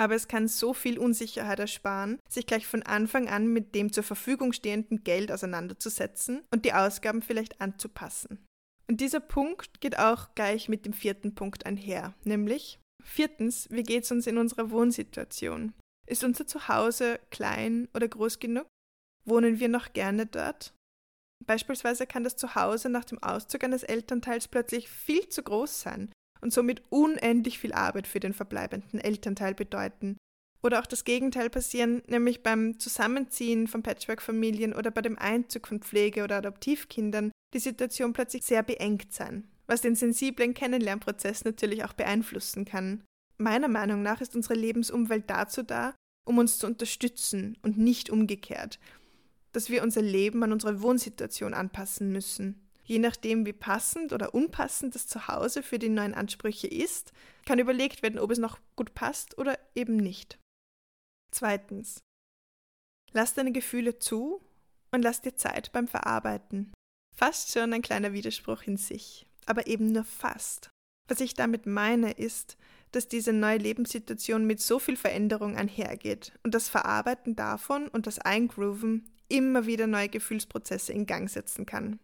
Aber 0.00 0.14
es 0.14 0.28
kann 0.28 0.48
so 0.48 0.72
viel 0.72 0.98
Unsicherheit 0.98 1.58
ersparen, 1.58 2.20
sich 2.26 2.46
gleich 2.46 2.66
von 2.66 2.82
Anfang 2.82 3.28
an 3.28 3.46
mit 3.48 3.74
dem 3.74 3.92
zur 3.92 4.02
Verfügung 4.02 4.54
stehenden 4.54 5.04
Geld 5.04 5.30
auseinanderzusetzen 5.30 6.40
und 6.50 6.64
die 6.64 6.72
Ausgaben 6.72 7.20
vielleicht 7.20 7.60
anzupassen. 7.60 8.42
Und 8.88 9.02
dieser 9.02 9.20
Punkt 9.20 9.82
geht 9.82 9.98
auch 9.98 10.34
gleich 10.34 10.70
mit 10.70 10.86
dem 10.86 10.94
vierten 10.94 11.34
Punkt 11.34 11.66
einher, 11.66 12.14
nämlich 12.24 12.80
viertens, 13.04 13.68
wie 13.70 13.82
geht 13.82 14.04
es 14.04 14.10
uns 14.10 14.26
in 14.26 14.38
unserer 14.38 14.70
Wohnsituation? 14.70 15.74
Ist 16.06 16.24
unser 16.24 16.46
Zuhause 16.46 17.20
klein 17.30 17.86
oder 17.92 18.08
groß 18.08 18.38
genug? 18.38 18.66
Wohnen 19.26 19.60
wir 19.60 19.68
noch 19.68 19.92
gerne 19.92 20.24
dort? 20.24 20.72
Beispielsweise 21.44 22.06
kann 22.06 22.24
das 22.24 22.36
Zuhause 22.36 22.88
nach 22.88 23.04
dem 23.04 23.22
Auszug 23.22 23.64
eines 23.64 23.82
Elternteils 23.82 24.48
plötzlich 24.48 24.88
viel 24.88 25.28
zu 25.28 25.42
groß 25.42 25.82
sein 25.82 26.10
und 26.40 26.52
somit 26.52 26.82
unendlich 26.90 27.58
viel 27.58 27.72
Arbeit 27.72 28.06
für 28.06 28.20
den 28.20 28.32
verbleibenden 28.32 29.00
Elternteil 29.00 29.54
bedeuten. 29.54 30.16
Oder 30.62 30.80
auch 30.80 30.86
das 30.86 31.04
Gegenteil 31.04 31.48
passieren, 31.48 32.02
nämlich 32.06 32.42
beim 32.42 32.78
Zusammenziehen 32.78 33.66
von 33.66 33.82
Patchwork-Familien 33.82 34.74
oder 34.74 34.90
bei 34.90 35.00
dem 35.00 35.18
Einzug 35.18 35.68
von 35.68 35.80
Pflege- 35.80 36.22
oder 36.22 36.38
Adoptivkindern 36.38 37.32
die 37.54 37.58
Situation 37.58 38.12
plötzlich 38.12 38.44
sehr 38.44 38.62
beengt 38.62 39.12
sein, 39.12 39.48
was 39.66 39.80
den 39.80 39.94
sensiblen 39.94 40.54
Kennenlernprozess 40.54 41.44
natürlich 41.44 41.84
auch 41.84 41.94
beeinflussen 41.94 42.64
kann. 42.64 43.02
Meiner 43.38 43.68
Meinung 43.68 44.02
nach 44.02 44.20
ist 44.20 44.36
unsere 44.36 44.54
Lebensumwelt 44.54 45.28
dazu 45.28 45.62
da, 45.62 45.94
um 46.26 46.36
uns 46.36 46.58
zu 46.58 46.66
unterstützen 46.66 47.56
und 47.62 47.78
nicht 47.78 48.10
umgekehrt, 48.10 48.78
dass 49.52 49.70
wir 49.70 49.82
unser 49.82 50.02
Leben 50.02 50.42
an 50.42 50.52
unsere 50.52 50.82
Wohnsituation 50.82 51.54
anpassen 51.54 52.12
müssen. 52.12 52.69
Je 52.90 52.98
nachdem, 52.98 53.46
wie 53.46 53.52
passend 53.52 54.12
oder 54.12 54.34
unpassend 54.34 54.96
das 54.96 55.06
Zuhause 55.06 55.62
für 55.62 55.78
die 55.78 55.88
neuen 55.88 56.12
Ansprüche 56.12 56.66
ist, 56.66 57.12
kann 57.46 57.60
überlegt 57.60 58.02
werden, 58.02 58.18
ob 58.18 58.32
es 58.32 58.38
noch 58.38 58.58
gut 58.74 58.94
passt 58.94 59.38
oder 59.38 59.56
eben 59.76 59.96
nicht. 59.96 60.40
Zweitens. 61.30 62.02
Lass 63.12 63.34
deine 63.34 63.52
Gefühle 63.52 64.00
zu 64.00 64.40
und 64.90 65.02
lass 65.02 65.20
dir 65.20 65.36
Zeit 65.36 65.70
beim 65.70 65.86
Verarbeiten. 65.86 66.72
Fast 67.16 67.52
schon 67.52 67.72
ein 67.72 67.82
kleiner 67.82 68.12
Widerspruch 68.12 68.64
in 68.64 68.76
sich, 68.76 69.24
aber 69.46 69.68
eben 69.68 69.92
nur 69.92 70.02
fast. 70.02 70.70
Was 71.08 71.20
ich 71.20 71.34
damit 71.34 71.66
meine, 71.66 72.10
ist, 72.10 72.56
dass 72.90 73.06
diese 73.06 73.32
neue 73.32 73.58
Lebenssituation 73.58 74.48
mit 74.48 74.60
so 74.60 74.80
viel 74.80 74.96
Veränderung 74.96 75.56
einhergeht 75.56 76.32
und 76.42 76.56
das 76.56 76.68
Verarbeiten 76.68 77.36
davon 77.36 77.86
und 77.86 78.08
das 78.08 78.18
Eingrooven 78.18 79.08
immer 79.28 79.66
wieder 79.66 79.86
neue 79.86 80.08
Gefühlsprozesse 80.08 80.92
in 80.92 81.06
Gang 81.06 81.30
setzen 81.30 81.66
kann. 81.66 82.00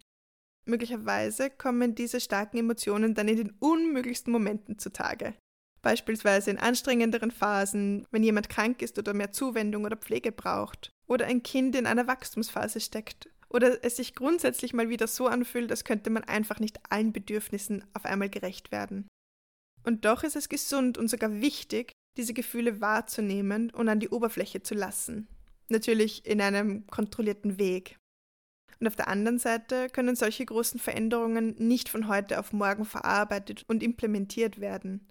Möglicherweise 0.67 1.49
kommen 1.49 1.95
diese 1.95 2.19
starken 2.19 2.57
Emotionen 2.57 3.15
dann 3.15 3.27
in 3.27 3.37
den 3.37 3.53
unmöglichsten 3.59 4.31
Momenten 4.33 4.77
zutage. 4.77 5.33
Beispielsweise 5.81 6.51
in 6.51 6.57
anstrengenderen 6.57 7.31
Phasen, 7.31 8.05
wenn 8.11 8.23
jemand 8.23 8.49
krank 8.49 8.81
ist 8.81 8.99
oder 8.99 9.13
mehr 9.13 9.31
Zuwendung 9.31 9.85
oder 9.85 9.95
Pflege 9.95 10.31
braucht, 10.31 10.91
oder 11.07 11.25
ein 11.25 11.41
Kind 11.43 11.75
in 11.75 11.85
einer 11.85 12.07
Wachstumsphase 12.07 12.81
steckt, 12.81 13.29
oder 13.49 13.83
es 13.83 13.95
sich 13.95 14.13
grundsätzlich 14.13 14.73
mal 14.73 14.89
wieder 14.89 15.07
so 15.07 15.27
anfühlt, 15.27 15.71
als 15.71 15.85
könnte 15.85 16.09
man 16.09 16.25
einfach 16.25 16.59
nicht 16.59 16.79
allen 16.89 17.13
Bedürfnissen 17.13 17.85
auf 17.93 18.03
einmal 18.03 18.29
gerecht 18.29 18.71
werden. 18.71 19.07
Und 19.83 20.03
doch 20.03 20.23
ist 20.23 20.35
es 20.35 20.49
gesund 20.49 20.97
und 20.97 21.07
sogar 21.07 21.39
wichtig, 21.39 21.93
diese 22.17 22.33
Gefühle 22.33 22.81
wahrzunehmen 22.81 23.69
und 23.69 23.87
an 23.87 24.01
die 24.01 24.09
Oberfläche 24.09 24.63
zu 24.63 24.75
lassen. 24.75 25.29
Natürlich 25.69 26.25
in 26.25 26.41
einem 26.41 26.85
kontrollierten 26.87 27.57
Weg. 27.57 27.97
Und 28.79 28.87
auf 28.87 28.95
der 28.95 29.07
anderen 29.07 29.39
Seite 29.39 29.89
können 29.89 30.15
solche 30.15 30.45
großen 30.45 30.79
Veränderungen 30.79 31.55
nicht 31.57 31.89
von 31.89 32.07
heute 32.07 32.39
auf 32.39 32.53
morgen 32.53 32.85
verarbeitet 32.85 33.63
und 33.67 33.81
implementiert 33.81 34.59
werden. 34.59 35.07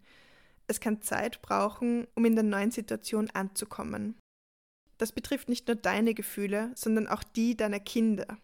Es 0.69 0.81
kann 0.81 1.03
Zeit 1.03 1.43
brauchen, 1.43 2.07
um 2.15 2.25
in 2.25 2.35
der 2.35 2.45
neuen 2.45 2.71
Situation 2.71 3.31
anzukommen. 3.31 4.17
Das 4.99 5.13
betrifft 5.13 5.49
nicht 5.49 5.67
nur 5.69 5.77
deine 5.77 6.15
Gefühle, 6.15 6.73
sondern 6.75 7.07
auch 7.07 7.23
die 7.23 7.57
deiner 7.57 7.81
Kinder. 7.81 8.39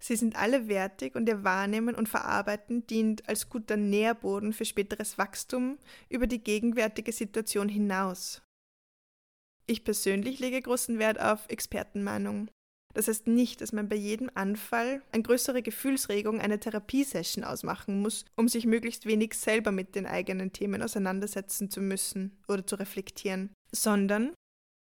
Sie 0.00 0.16
sind 0.16 0.36
alle 0.36 0.68
wertig 0.68 1.14
und 1.14 1.28
ihr 1.28 1.44
Wahrnehmen 1.44 1.94
und 1.94 2.08
Verarbeiten 2.08 2.86
dient 2.86 3.26
als 3.28 3.48
guter 3.48 3.76
Nährboden 3.76 4.52
für 4.52 4.66
späteres 4.66 5.16
Wachstum 5.16 5.78
über 6.10 6.26
die 6.26 6.42
gegenwärtige 6.42 7.12
Situation 7.12 7.68
hinaus. 7.68 8.42
Ich 9.66 9.82
persönlich 9.82 10.40
lege 10.40 10.60
großen 10.60 10.98
Wert 10.98 11.18
auf 11.18 11.48
Expertenmeinung. 11.48 12.50
Das 12.94 13.08
heißt 13.08 13.26
nicht, 13.26 13.60
dass 13.60 13.72
man 13.72 13.88
bei 13.88 13.96
jedem 13.96 14.30
Anfall 14.34 15.02
eine 15.10 15.24
größere 15.24 15.62
Gefühlsregung 15.62 16.40
eine 16.40 16.60
Therapiesession 16.60 17.42
ausmachen 17.42 18.00
muss, 18.00 18.24
um 18.36 18.48
sich 18.48 18.66
möglichst 18.66 19.04
wenig 19.04 19.34
selber 19.34 19.72
mit 19.72 19.96
den 19.96 20.06
eigenen 20.06 20.52
Themen 20.52 20.80
auseinandersetzen 20.80 21.70
zu 21.70 21.80
müssen 21.80 22.38
oder 22.46 22.64
zu 22.66 22.76
reflektieren, 22.76 23.52
sondern 23.72 24.32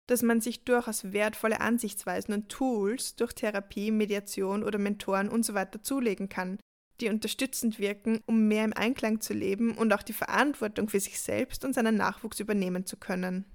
dass 0.08 0.24
man 0.24 0.42
sich 0.42 0.64
durchaus 0.64 1.12
wertvolle 1.12 1.62
Ansichtsweisen 1.62 2.34
und 2.34 2.50
Tools 2.50 3.16
durch 3.16 3.34
Therapie, 3.34 3.92
Mediation 3.92 4.64
oder 4.64 4.80
Mentoren 4.80 5.30
usw. 5.30 5.66
So 5.72 5.80
zulegen 5.80 6.30
kann, 6.30 6.58
die 7.02 7.10
unterstützend 7.10 7.80
wirken, 7.80 8.22
um 8.26 8.48
mehr 8.48 8.66
im 8.66 8.74
Einklang 8.74 9.22
zu 9.22 9.34
leben 9.34 9.78
und 9.78 9.94
auch 9.94 10.02
die 10.02 10.14
Verantwortung 10.14 10.90
für 10.90 11.00
sich 11.00 11.20
selbst 11.20 11.64
und 11.64 11.74
seinen 11.74 11.96
Nachwuchs 11.96 12.40
übernehmen 12.40 12.86
zu 12.86 12.98
können. 12.98 13.46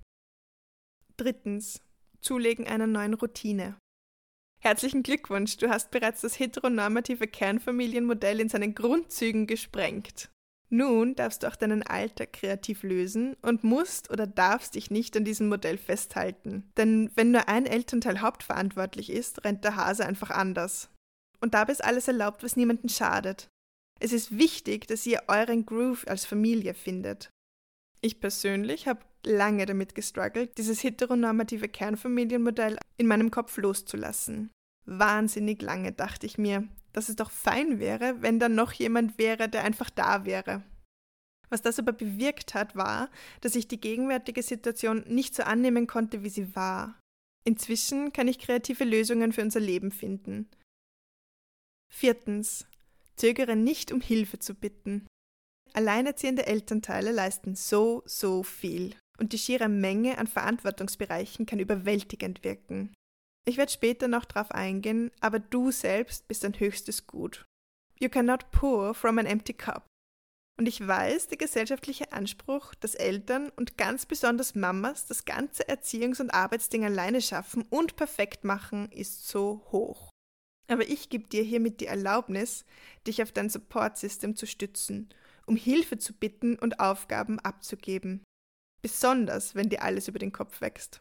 Drittens. 1.16 1.80
Zulegen 2.20 2.66
einer 2.66 2.86
neuen 2.86 3.12
Routine. 3.14 3.76
Herzlichen 4.66 5.02
Glückwunsch, 5.02 5.58
du 5.58 5.68
hast 5.68 5.90
bereits 5.90 6.22
das 6.22 6.38
heteronormative 6.38 7.26
Kernfamilienmodell 7.26 8.40
in 8.40 8.48
seinen 8.48 8.74
Grundzügen 8.74 9.46
gesprengt. 9.46 10.30
Nun 10.70 11.14
darfst 11.14 11.42
du 11.42 11.48
auch 11.48 11.56
deinen 11.56 11.82
Alltag 11.82 12.32
kreativ 12.32 12.82
lösen 12.82 13.36
und 13.42 13.62
musst 13.62 14.10
oder 14.10 14.26
darfst 14.26 14.74
dich 14.74 14.90
nicht 14.90 15.14
an 15.18 15.24
diesem 15.26 15.50
Modell 15.50 15.76
festhalten. 15.76 16.72
Denn 16.78 17.10
wenn 17.14 17.30
nur 17.30 17.46
ein 17.46 17.66
Elternteil 17.66 18.22
hauptverantwortlich 18.22 19.10
ist, 19.10 19.44
rennt 19.44 19.64
der 19.64 19.76
Hase 19.76 20.06
einfach 20.06 20.30
anders. 20.30 20.88
Und 21.40 21.52
dabei 21.52 21.72
ist 21.72 21.84
alles 21.84 22.08
erlaubt, 22.08 22.42
was 22.42 22.56
niemanden 22.56 22.88
schadet. 22.88 23.48
Es 24.00 24.14
ist 24.14 24.38
wichtig, 24.38 24.86
dass 24.86 25.04
ihr 25.04 25.24
euren 25.28 25.66
Groove 25.66 26.08
als 26.08 26.24
Familie 26.24 26.72
findet. 26.72 27.28
Ich 28.00 28.18
persönlich 28.18 28.88
habe 28.88 29.04
lange 29.26 29.66
damit 29.66 29.94
gestruggelt, 29.94 30.58
dieses 30.58 30.82
heteronormative 30.82 31.68
Kernfamilienmodell 31.68 32.78
in 32.96 33.06
meinem 33.06 33.30
Kopf 33.30 33.56
loszulassen. 33.56 34.50
Wahnsinnig 34.86 35.62
lange 35.62 35.92
dachte 35.92 36.26
ich 36.26 36.38
mir, 36.38 36.68
dass 36.92 37.08
es 37.08 37.16
doch 37.16 37.30
fein 37.30 37.80
wäre, 37.80 38.22
wenn 38.22 38.38
da 38.38 38.48
noch 38.48 38.72
jemand 38.72 39.18
wäre, 39.18 39.48
der 39.48 39.64
einfach 39.64 39.90
da 39.90 40.24
wäre. 40.24 40.62
Was 41.48 41.62
das 41.62 41.78
aber 41.78 41.92
bewirkt 41.92 42.54
hat, 42.54 42.76
war, 42.76 43.10
dass 43.40 43.54
ich 43.54 43.68
die 43.68 43.80
gegenwärtige 43.80 44.42
Situation 44.42 45.04
nicht 45.06 45.34
so 45.34 45.42
annehmen 45.42 45.86
konnte, 45.86 46.22
wie 46.22 46.28
sie 46.28 46.54
war. 46.56 46.98
Inzwischen 47.44 48.12
kann 48.12 48.28
ich 48.28 48.38
kreative 48.38 48.84
Lösungen 48.84 49.32
für 49.32 49.42
unser 49.42 49.60
Leben 49.60 49.90
finden. 49.90 50.48
Viertens. 51.92 52.66
Zögere 53.16 53.54
nicht, 53.54 53.92
um 53.92 54.00
Hilfe 54.00 54.40
zu 54.40 54.54
bitten. 54.54 55.06
Alleinerziehende 55.72 56.46
Elternteile 56.46 57.12
leisten 57.12 57.54
so, 57.54 58.02
so 58.06 58.42
viel 58.42 58.96
und 59.18 59.32
die 59.32 59.38
schiere 59.38 59.68
Menge 59.68 60.18
an 60.18 60.26
Verantwortungsbereichen 60.26 61.46
kann 61.46 61.58
überwältigend 61.58 62.44
wirken. 62.44 62.94
Ich 63.46 63.56
werde 63.56 63.72
später 63.72 64.08
noch 64.08 64.24
darauf 64.24 64.50
eingehen, 64.50 65.10
aber 65.20 65.38
du 65.38 65.70
selbst 65.70 66.26
bist 66.28 66.44
dein 66.44 66.58
höchstes 66.58 67.06
Gut. 67.06 67.44
You 68.00 68.08
cannot 68.08 68.50
pour 68.50 68.94
from 68.94 69.18
an 69.18 69.26
empty 69.26 69.52
cup. 69.52 69.86
Und 70.56 70.66
ich 70.66 70.86
weiß, 70.86 71.28
der 71.28 71.38
gesellschaftliche 71.38 72.12
Anspruch, 72.12 72.74
dass 72.76 72.94
Eltern 72.94 73.50
und 73.56 73.76
ganz 73.76 74.06
besonders 74.06 74.54
Mamas 74.54 75.06
das 75.06 75.24
ganze 75.24 75.68
Erziehungs- 75.68 76.20
und 76.20 76.30
Arbeitsding 76.30 76.84
alleine 76.84 77.20
schaffen 77.20 77.64
und 77.70 77.96
perfekt 77.96 78.44
machen, 78.44 78.90
ist 78.92 79.26
so 79.28 79.66
hoch. 79.72 80.10
Aber 80.68 80.88
ich 80.88 81.10
gebe 81.10 81.28
dir 81.28 81.42
hiermit 81.42 81.80
die 81.80 81.86
Erlaubnis, 81.86 82.64
dich 83.06 83.22
auf 83.22 83.32
dein 83.32 83.50
Support-System 83.50 84.36
zu 84.36 84.46
stützen, 84.46 85.08
um 85.44 85.56
Hilfe 85.56 85.98
zu 85.98 86.14
bitten 86.14 86.56
und 86.58 86.80
Aufgaben 86.80 87.38
abzugeben 87.40 88.22
besonders 88.84 89.54
wenn 89.54 89.70
dir 89.70 89.82
alles 89.82 90.08
über 90.08 90.18
den 90.18 90.30
Kopf 90.30 90.60
wächst. 90.60 91.00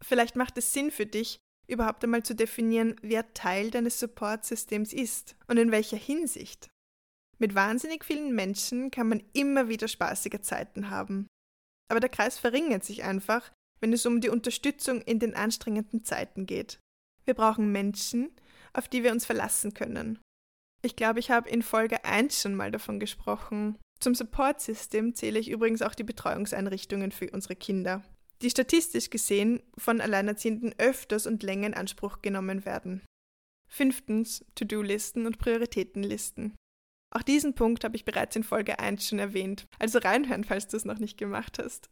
Vielleicht 0.00 0.36
macht 0.36 0.56
es 0.56 0.72
Sinn 0.72 0.90
für 0.90 1.04
dich, 1.04 1.38
überhaupt 1.68 2.02
einmal 2.02 2.22
zu 2.22 2.34
definieren, 2.34 2.96
wer 3.02 3.34
Teil 3.34 3.70
deines 3.70 4.00
Support-Systems 4.00 4.94
ist 4.94 5.36
und 5.46 5.58
in 5.58 5.70
welcher 5.70 5.98
Hinsicht. 5.98 6.70
Mit 7.38 7.54
wahnsinnig 7.54 8.06
vielen 8.06 8.34
Menschen 8.34 8.90
kann 8.90 9.06
man 9.06 9.22
immer 9.34 9.68
wieder 9.68 9.86
spaßige 9.86 10.40
Zeiten 10.40 10.88
haben. 10.88 11.26
Aber 11.90 12.00
der 12.00 12.08
Kreis 12.08 12.38
verringert 12.38 12.84
sich 12.84 13.04
einfach, 13.04 13.52
wenn 13.80 13.92
es 13.92 14.06
um 14.06 14.22
die 14.22 14.30
Unterstützung 14.30 15.02
in 15.02 15.18
den 15.18 15.34
anstrengenden 15.34 16.06
Zeiten 16.06 16.46
geht. 16.46 16.80
Wir 17.26 17.34
brauchen 17.34 17.70
Menschen, 17.70 18.34
auf 18.72 18.88
die 18.88 19.02
wir 19.02 19.12
uns 19.12 19.26
verlassen 19.26 19.74
können. 19.74 20.18
Ich 20.80 20.96
glaube, 20.96 21.18
ich 21.18 21.30
habe 21.30 21.50
in 21.50 21.60
Folge 21.60 22.02
1 22.06 22.40
schon 22.40 22.54
mal 22.54 22.70
davon 22.70 22.98
gesprochen. 22.98 23.76
Zum 24.00 24.14
Support-System 24.14 25.14
zähle 25.14 25.38
ich 25.38 25.50
übrigens 25.50 25.82
auch 25.82 25.94
die 25.94 26.04
Betreuungseinrichtungen 26.04 27.12
für 27.12 27.30
unsere 27.30 27.54
Kinder, 27.54 28.02
die 28.40 28.48
statistisch 28.48 29.10
gesehen 29.10 29.62
von 29.76 30.00
Alleinerziehenden 30.00 30.74
öfters 30.78 31.26
und 31.26 31.42
länger 31.42 31.66
in 31.66 31.74
Anspruch 31.74 32.22
genommen 32.22 32.64
werden. 32.64 33.02
Fünftens 33.68 34.44
To-Do-Listen 34.54 35.26
und 35.26 35.38
Prioritätenlisten. 35.38 36.56
Auch 37.12 37.22
diesen 37.22 37.54
Punkt 37.54 37.84
habe 37.84 37.96
ich 37.96 38.04
bereits 38.04 38.36
in 38.36 38.44
Folge 38.44 38.78
1 38.78 39.06
schon 39.06 39.18
erwähnt, 39.18 39.66
also 39.78 39.98
reinhören, 39.98 40.44
falls 40.44 40.68
du 40.68 40.76
es 40.76 40.84
noch 40.84 40.98
nicht 40.98 41.18
gemacht 41.18 41.58
hast. 41.58 41.90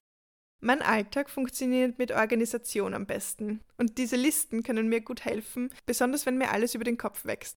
Mein 0.61 0.83
Alltag 0.83 1.29
funktioniert 1.29 1.99
mit 1.99 2.11
Organisation 2.11 2.95
am 2.95 3.07
besten 3.07 3.61
und 3.77 3.99
diese 3.99 4.17
Listen 4.17 4.63
können 4.63 4.89
mir 4.89 5.01
gut 5.03 5.25
helfen, 5.25 5.71
besonders 5.87 6.25
wenn 6.25 6.39
mir 6.39 6.51
alles 6.51 6.75
über 6.75 6.85
den 6.85 6.97
Kopf 6.97 7.25
wächst. 7.27 7.57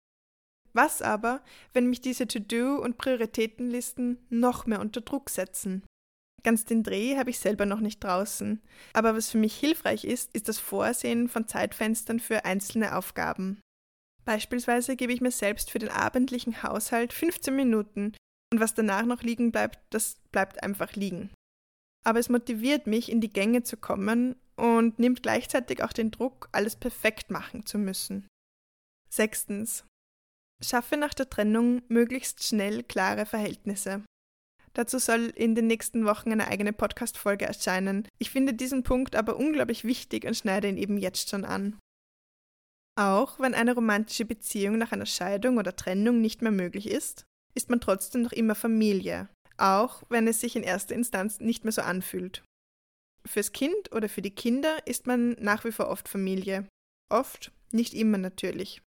Was 0.72 1.02
aber, 1.02 1.42
wenn 1.72 1.88
mich 1.88 2.00
diese 2.00 2.26
To-Do- 2.26 2.80
und 2.80 2.98
Prioritätenlisten 2.98 4.18
noch 4.28 4.66
mehr 4.66 4.80
unter 4.80 5.00
Druck 5.00 5.30
setzen? 5.30 5.82
Ganz 6.42 6.64
den 6.64 6.82
Dreh 6.82 7.18
habe 7.18 7.30
ich 7.30 7.38
selber 7.38 7.66
noch 7.66 7.80
nicht 7.80 8.02
draußen. 8.02 8.62
Aber 8.92 9.14
was 9.14 9.30
für 9.30 9.38
mich 9.38 9.56
hilfreich 9.56 10.04
ist, 10.04 10.34
ist 10.34 10.48
das 10.48 10.58
Vorsehen 10.58 11.28
von 11.28 11.48
Zeitfenstern 11.48 12.20
für 12.20 12.44
einzelne 12.44 12.96
Aufgaben. 12.96 13.60
Beispielsweise 14.24 14.96
gebe 14.96 15.12
ich 15.12 15.20
mir 15.20 15.32
selbst 15.32 15.70
für 15.70 15.78
den 15.78 15.88
abendlichen 15.88 16.62
Haushalt 16.62 17.12
15 17.12 17.54
Minuten 17.54 18.14
und 18.52 18.60
was 18.60 18.74
danach 18.74 19.04
noch 19.04 19.22
liegen 19.22 19.52
bleibt, 19.52 19.80
das 19.90 20.18
bleibt 20.30 20.62
einfach 20.62 20.92
liegen. 20.94 21.30
Aber 22.04 22.18
es 22.18 22.28
motiviert 22.28 22.86
mich, 22.86 23.10
in 23.10 23.20
die 23.20 23.32
Gänge 23.32 23.62
zu 23.62 23.76
kommen 23.76 24.36
und 24.56 24.98
nimmt 24.98 25.22
gleichzeitig 25.22 25.82
auch 25.82 25.92
den 25.92 26.10
Druck, 26.10 26.48
alles 26.52 26.76
perfekt 26.76 27.30
machen 27.30 27.66
zu 27.66 27.78
müssen. 27.78 28.26
Sechstens. 29.08 29.84
Schaffe 30.62 30.96
nach 30.96 31.14
der 31.14 31.30
Trennung 31.30 31.82
möglichst 31.88 32.46
schnell 32.46 32.82
klare 32.82 33.26
Verhältnisse. 33.26 34.02
Dazu 34.74 34.98
soll 34.98 35.32
in 35.34 35.54
den 35.54 35.66
nächsten 35.66 36.04
Wochen 36.04 36.30
eine 36.30 36.46
eigene 36.46 36.72
Podcast-Folge 36.72 37.44
erscheinen. 37.44 38.06
Ich 38.18 38.30
finde 38.30 38.54
diesen 38.54 38.82
Punkt 38.82 39.16
aber 39.16 39.36
unglaublich 39.36 39.84
wichtig 39.84 40.24
und 40.24 40.36
schneide 40.36 40.68
ihn 40.68 40.76
eben 40.76 40.96
jetzt 40.96 41.28
schon 41.28 41.44
an. 41.44 41.78
Auch 42.96 43.40
wenn 43.40 43.54
eine 43.54 43.74
romantische 43.74 44.24
Beziehung 44.24 44.78
nach 44.78 44.92
einer 44.92 45.06
Scheidung 45.06 45.58
oder 45.58 45.74
Trennung 45.74 46.20
nicht 46.20 46.42
mehr 46.42 46.52
möglich 46.52 46.88
ist, 46.88 47.24
ist 47.54 47.70
man 47.70 47.80
trotzdem 47.80 48.22
noch 48.22 48.32
immer 48.32 48.54
Familie, 48.54 49.28
auch 49.56 50.02
wenn 50.08 50.28
es 50.28 50.40
sich 50.40 50.54
in 50.54 50.62
erster 50.62 50.94
Instanz 50.94 51.40
nicht 51.40 51.64
mehr 51.64 51.72
so 51.72 51.82
anfühlt. 51.82 52.44
Fürs 53.26 53.52
Kind 53.52 53.92
oder 53.92 54.08
für 54.08 54.22
die 54.22 54.34
Kinder 54.34 54.86
ist 54.86 55.06
man 55.06 55.32
nach 55.40 55.64
wie 55.64 55.72
vor 55.72 55.88
oft 55.88 56.08
Familie. 56.08 56.68
Oft, 57.10 57.52
nicht 57.72 57.94
immer 57.94 58.18
natürlich. 58.18 58.82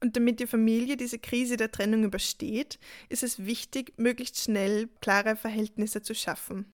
Und 0.00 0.16
damit 0.16 0.40
die 0.40 0.46
Familie 0.46 0.96
diese 0.96 1.18
Krise 1.18 1.56
der 1.56 1.72
Trennung 1.72 2.04
übersteht, 2.04 2.78
ist 3.08 3.22
es 3.22 3.46
wichtig, 3.46 3.94
möglichst 3.96 4.38
schnell 4.38 4.88
klare 5.00 5.36
Verhältnisse 5.36 6.02
zu 6.02 6.14
schaffen. 6.14 6.70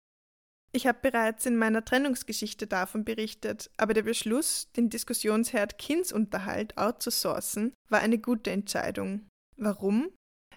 Ich 0.75 0.87
habe 0.87 0.99
bereits 1.03 1.45
in 1.45 1.57
meiner 1.57 1.85
Trennungsgeschichte 1.85 2.67
davon 2.67 3.05
berichtet, 3.05 3.71
aber 3.77 3.93
der 3.93 4.03
Beschluss, 4.03 4.73
den 4.73 4.89
Diskussionsherd 4.89 5.77
Kindsunterhalt 5.77 6.79
outzusourcen, 6.79 7.75
war 7.91 8.01
eine 8.01 8.19
gute 8.19 8.51
Entscheidung. 8.51 9.27
Warum? 9.57 10.09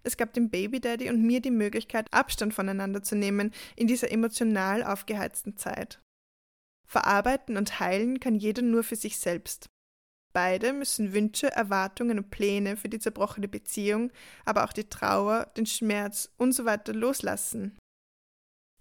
Es 0.03 0.15
gab 0.15 0.33
dem 0.33 0.49
Baby 0.49 0.79
Daddy 0.79 1.09
und 1.09 1.21
mir 1.21 1.41
die 1.41 1.51
Möglichkeit, 1.51 2.07
Abstand 2.13 2.53
voneinander 2.53 3.03
zu 3.03 3.15
nehmen 3.15 3.51
in 3.75 3.87
dieser 3.87 4.09
emotional 4.11 4.83
aufgeheizten 4.83 5.57
Zeit. 5.57 5.99
Verarbeiten 6.87 7.57
und 7.57 7.79
heilen 7.79 8.19
kann 8.19 8.35
jeder 8.35 8.61
nur 8.61 8.83
für 8.83 8.95
sich 8.95 9.17
selbst. 9.17 9.67
Beide 10.35 10.73
müssen 10.73 11.13
Wünsche, 11.13 11.49
Erwartungen 11.49 12.19
und 12.19 12.29
Pläne 12.29 12.75
für 12.75 12.89
die 12.89 12.99
zerbrochene 12.99 13.47
Beziehung, 13.47 14.11
aber 14.43 14.65
auch 14.65 14.73
die 14.73 14.89
Trauer, 14.89 15.45
den 15.55 15.65
Schmerz 15.65 16.29
und 16.35 16.51
so 16.51 16.65
weiter 16.65 16.93
loslassen. 16.93 17.77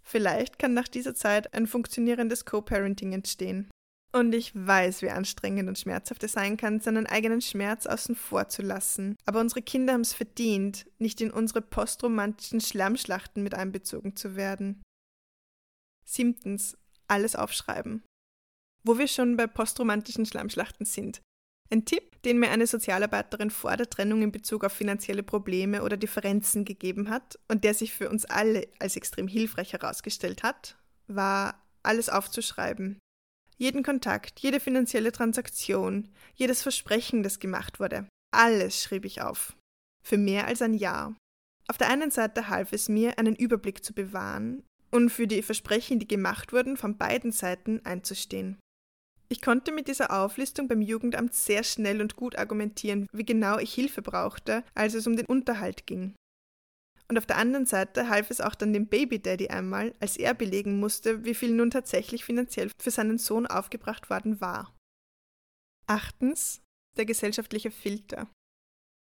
Vielleicht 0.02 0.58
kann 0.58 0.74
nach 0.74 0.88
dieser 0.88 1.14
Zeit 1.14 1.54
ein 1.54 1.68
funktionierendes 1.68 2.44
Co-Parenting 2.44 3.12
entstehen. 3.12 3.70
Und 4.10 4.34
ich 4.34 4.50
weiß, 4.52 5.02
wie 5.02 5.10
anstrengend 5.10 5.68
und 5.68 5.78
schmerzhaft 5.78 6.24
es 6.24 6.32
sein 6.32 6.56
kann, 6.56 6.80
seinen 6.80 7.06
eigenen 7.06 7.40
Schmerz 7.40 7.86
außen 7.86 8.16
vor 8.16 8.48
zu 8.48 8.62
lassen. 8.62 9.14
Aber 9.24 9.38
unsere 9.38 9.62
Kinder 9.62 9.92
haben 9.92 10.00
es 10.00 10.12
verdient, 10.12 10.90
nicht 10.98 11.20
in 11.20 11.30
unsere 11.30 11.62
postromantischen 11.62 12.60
Schlammschlachten 12.60 13.44
mit 13.44 13.54
einbezogen 13.54 14.16
zu 14.16 14.34
werden. 14.34 14.82
Siebtens. 16.04 16.76
Alles 17.06 17.36
aufschreiben. 17.36 18.02
Wo 18.82 18.98
wir 18.98 19.06
schon 19.06 19.36
bei 19.36 19.46
postromantischen 19.46 20.26
Schlammschlachten 20.26 20.84
sind. 20.84 21.22
Ein 21.74 21.84
Tipp, 21.84 22.22
den 22.22 22.38
mir 22.38 22.52
eine 22.52 22.68
Sozialarbeiterin 22.68 23.50
vor 23.50 23.76
der 23.76 23.90
Trennung 23.90 24.22
in 24.22 24.30
Bezug 24.30 24.62
auf 24.62 24.72
finanzielle 24.72 25.24
Probleme 25.24 25.82
oder 25.82 25.96
Differenzen 25.96 26.64
gegeben 26.64 27.10
hat 27.10 27.36
und 27.48 27.64
der 27.64 27.74
sich 27.74 27.92
für 27.92 28.08
uns 28.10 28.24
alle 28.26 28.68
als 28.78 28.94
extrem 28.94 29.26
hilfreich 29.26 29.72
herausgestellt 29.72 30.44
hat, 30.44 30.78
war, 31.08 31.60
alles 31.82 32.08
aufzuschreiben. 32.08 33.00
Jeden 33.56 33.82
Kontakt, 33.82 34.38
jede 34.38 34.60
finanzielle 34.60 35.10
Transaktion, 35.10 36.10
jedes 36.36 36.62
Versprechen, 36.62 37.24
das 37.24 37.40
gemacht 37.40 37.80
wurde, 37.80 38.06
alles 38.30 38.80
schrieb 38.80 39.04
ich 39.04 39.22
auf. 39.22 39.56
Für 40.04 40.16
mehr 40.16 40.46
als 40.46 40.62
ein 40.62 40.74
Jahr. 40.74 41.16
Auf 41.66 41.76
der 41.76 41.90
einen 41.90 42.12
Seite 42.12 42.48
half 42.48 42.72
es 42.72 42.88
mir, 42.88 43.18
einen 43.18 43.34
Überblick 43.34 43.84
zu 43.84 43.94
bewahren 43.94 44.62
und 44.92 45.10
für 45.10 45.26
die 45.26 45.42
Versprechen, 45.42 45.98
die 45.98 46.06
gemacht 46.06 46.52
wurden, 46.52 46.76
von 46.76 46.96
beiden 46.98 47.32
Seiten 47.32 47.84
einzustehen. 47.84 48.60
Ich 49.28 49.40
konnte 49.40 49.72
mit 49.72 49.88
dieser 49.88 50.10
Auflistung 50.22 50.68
beim 50.68 50.82
Jugendamt 50.82 51.34
sehr 51.34 51.64
schnell 51.64 52.00
und 52.00 52.16
gut 52.16 52.36
argumentieren, 52.36 53.08
wie 53.12 53.24
genau 53.24 53.58
ich 53.58 53.72
Hilfe 53.72 54.02
brauchte, 54.02 54.64
als 54.74 54.94
es 54.94 55.06
um 55.06 55.16
den 55.16 55.26
Unterhalt 55.26 55.86
ging. 55.86 56.14
Und 57.08 57.18
auf 57.18 57.26
der 57.26 57.36
anderen 57.36 57.66
Seite 57.66 58.08
half 58.08 58.30
es 58.30 58.40
auch 58.40 58.54
dann 58.54 58.72
dem 58.72 58.86
Baby 58.86 59.20
Daddy 59.20 59.48
einmal, 59.48 59.94
als 60.00 60.16
er 60.16 60.34
belegen 60.34 60.80
musste, 60.80 61.24
wie 61.24 61.34
viel 61.34 61.52
nun 61.52 61.70
tatsächlich 61.70 62.24
finanziell 62.24 62.70
für 62.80 62.90
seinen 62.90 63.18
Sohn 63.18 63.46
aufgebracht 63.46 64.10
worden 64.10 64.40
war. 64.40 64.74
Achtens. 65.86 66.60
Der 66.96 67.06
gesellschaftliche 67.06 67.72
Filter. 67.72 68.28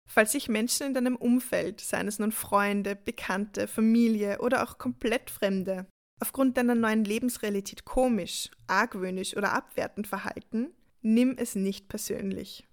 Falls 0.08 0.32
sich 0.32 0.48
Menschen 0.48 0.86
in 0.88 0.94
deinem 0.94 1.16
Umfeld, 1.16 1.80
seien 1.80 2.08
es 2.08 2.18
nun 2.18 2.32
Freunde, 2.32 2.96
Bekannte, 2.96 3.68
Familie 3.68 4.40
oder 4.40 4.62
auch 4.62 4.78
komplett 4.78 5.30
Fremde, 5.30 5.86
aufgrund 6.22 6.56
deiner 6.56 6.76
neuen 6.76 7.04
Lebensrealität 7.04 7.84
komisch, 7.84 8.48
argwöhnisch 8.68 9.36
oder 9.36 9.52
abwertend 9.52 10.06
verhalten, 10.06 10.72
nimm 11.02 11.34
es 11.36 11.56
nicht 11.56 11.88
persönlich. 11.88 12.68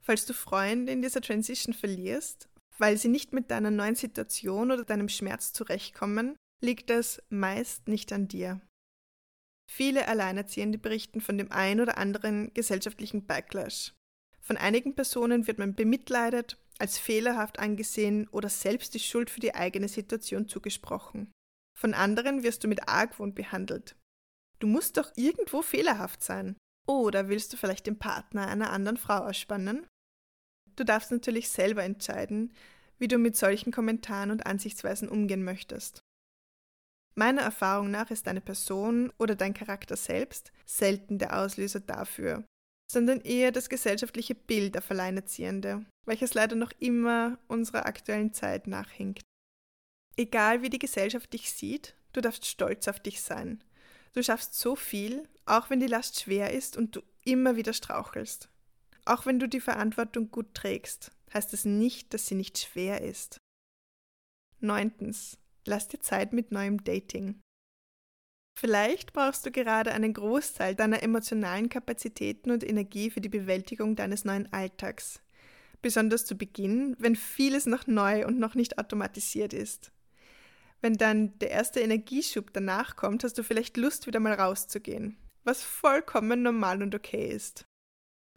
Falls 0.00 0.24
du 0.24 0.32
Freunde 0.32 0.92
in 0.92 1.02
dieser 1.02 1.20
Transition 1.20 1.74
verlierst, 1.74 2.48
weil 2.78 2.96
sie 2.96 3.08
nicht 3.08 3.34
mit 3.34 3.50
deiner 3.50 3.70
neuen 3.70 3.96
Situation 3.96 4.70
oder 4.70 4.82
deinem 4.82 5.10
Schmerz 5.10 5.52
zurechtkommen, 5.52 6.36
liegt 6.62 6.88
es 6.88 7.22
meist 7.28 7.86
nicht 7.86 8.14
an 8.14 8.28
dir. 8.28 8.62
Viele 9.70 10.08
Alleinerziehende 10.08 10.78
berichten 10.78 11.20
von 11.20 11.36
dem 11.36 11.52
ein 11.52 11.80
oder 11.82 11.98
anderen 11.98 12.54
gesellschaftlichen 12.54 13.26
Backlash. 13.26 13.92
Von 14.40 14.56
einigen 14.56 14.94
Personen 14.94 15.46
wird 15.46 15.58
man 15.58 15.74
bemitleidet, 15.74 16.56
als 16.78 16.98
fehlerhaft 16.98 17.58
angesehen 17.58 18.26
oder 18.28 18.48
selbst 18.48 18.94
die 18.94 19.00
Schuld 19.00 19.28
für 19.28 19.40
die 19.40 19.54
eigene 19.54 19.88
Situation 19.88 20.48
zugesprochen. 20.48 21.30
Von 21.76 21.92
anderen 21.92 22.42
wirst 22.42 22.64
du 22.64 22.68
mit 22.68 22.88
Argwohn 22.88 23.34
behandelt. 23.34 23.96
Du 24.58 24.66
musst 24.66 24.96
doch 24.96 25.12
irgendwo 25.14 25.60
fehlerhaft 25.60 26.22
sein. 26.22 26.56
Oder 26.86 27.28
willst 27.28 27.52
du 27.52 27.56
vielleicht 27.56 27.86
den 27.86 27.98
Partner 27.98 28.46
einer 28.46 28.70
anderen 28.70 28.96
Frau 28.96 29.18
ausspannen? 29.18 29.86
Du 30.76 30.84
darfst 30.84 31.10
natürlich 31.10 31.50
selber 31.50 31.82
entscheiden, 31.82 32.54
wie 32.98 33.08
du 33.08 33.18
mit 33.18 33.36
solchen 33.36 33.72
Kommentaren 33.72 34.30
und 34.30 34.46
Ansichtsweisen 34.46 35.08
umgehen 35.08 35.44
möchtest. 35.44 36.00
Meiner 37.14 37.42
Erfahrung 37.42 37.90
nach 37.90 38.10
ist 38.10 38.26
deine 38.26 38.40
Person 38.40 39.12
oder 39.18 39.34
dein 39.34 39.54
Charakter 39.54 39.96
selbst 39.96 40.52
selten 40.64 41.18
der 41.18 41.38
Auslöser 41.38 41.80
dafür, 41.80 42.44
sondern 42.90 43.20
eher 43.20 43.52
das 43.52 43.68
gesellschaftliche 43.68 44.34
Bild 44.34 44.76
auf 44.76 44.90
Alleinerziehende, 44.90 45.84
welches 46.06 46.34
leider 46.34 46.56
noch 46.56 46.72
immer 46.78 47.38
unserer 47.48 47.86
aktuellen 47.86 48.32
Zeit 48.32 48.66
nachhinkt. 48.66 49.25
Egal 50.16 50.62
wie 50.62 50.70
die 50.70 50.78
Gesellschaft 50.78 51.32
dich 51.32 51.52
sieht, 51.52 51.94
du 52.12 52.20
darfst 52.20 52.46
stolz 52.46 52.88
auf 52.88 53.00
dich 53.00 53.20
sein. 53.20 53.62
Du 54.14 54.22
schaffst 54.22 54.54
so 54.54 54.76
viel, 54.76 55.28
auch 55.44 55.68
wenn 55.68 55.80
die 55.80 55.86
Last 55.86 56.20
schwer 56.20 56.52
ist 56.52 56.76
und 56.76 56.96
du 56.96 57.02
immer 57.24 57.56
wieder 57.56 57.74
strauchelst. 57.74 58.48
Auch 59.04 59.26
wenn 59.26 59.38
du 59.38 59.46
die 59.46 59.60
Verantwortung 59.60 60.30
gut 60.30 60.54
trägst, 60.54 61.12
heißt 61.34 61.52
es 61.52 61.64
nicht, 61.66 62.14
dass 62.14 62.26
sie 62.26 62.34
nicht 62.34 62.58
schwer 62.58 63.02
ist. 63.02 63.38
Neuntens. 64.60 65.38
Lass 65.66 65.88
dir 65.88 66.00
Zeit 66.00 66.32
mit 66.32 66.50
neuem 66.50 66.82
Dating. 66.82 67.40
Vielleicht 68.58 69.12
brauchst 69.12 69.44
du 69.44 69.50
gerade 69.50 69.92
einen 69.92 70.14
Großteil 70.14 70.74
deiner 70.74 71.02
emotionalen 71.02 71.68
Kapazitäten 71.68 72.50
und 72.50 72.64
Energie 72.64 73.10
für 73.10 73.20
die 73.20 73.28
Bewältigung 73.28 73.96
deines 73.96 74.24
neuen 74.24 74.50
Alltags. 74.52 75.20
Besonders 75.82 76.24
zu 76.24 76.38
Beginn, 76.38 76.96
wenn 76.98 77.16
vieles 77.16 77.66
noch 77.66 77.86
neu 77.86 78.26
und 78.26 78.38
noch 78.38 78.54
nicht 78.54 78.78
automatisiert 78.78 79.52
ist. 79.52 79.92
Wenn 80.80 80.94
dann 80.94 81.38
der 81.38 81.50
erste 81.50 81.80
Energieschub 81.80 82.52
danach 82.52 82.96
kommt, 82.96 83.24
hast 83.24 83.38
du 83.38 83.42
vielleicht 83.42 83.76
Lust, 83.76 84.06
wieder 84.06 84.20
mal 84.20 84.34
rauszugehen, 84.34 85.16
was 85.44 85.62
vollkommen 85.62 86.42
normal 86.42 86.82
und 86.82 86.94
okay 86.94 87.28
ist. 87.28 87.64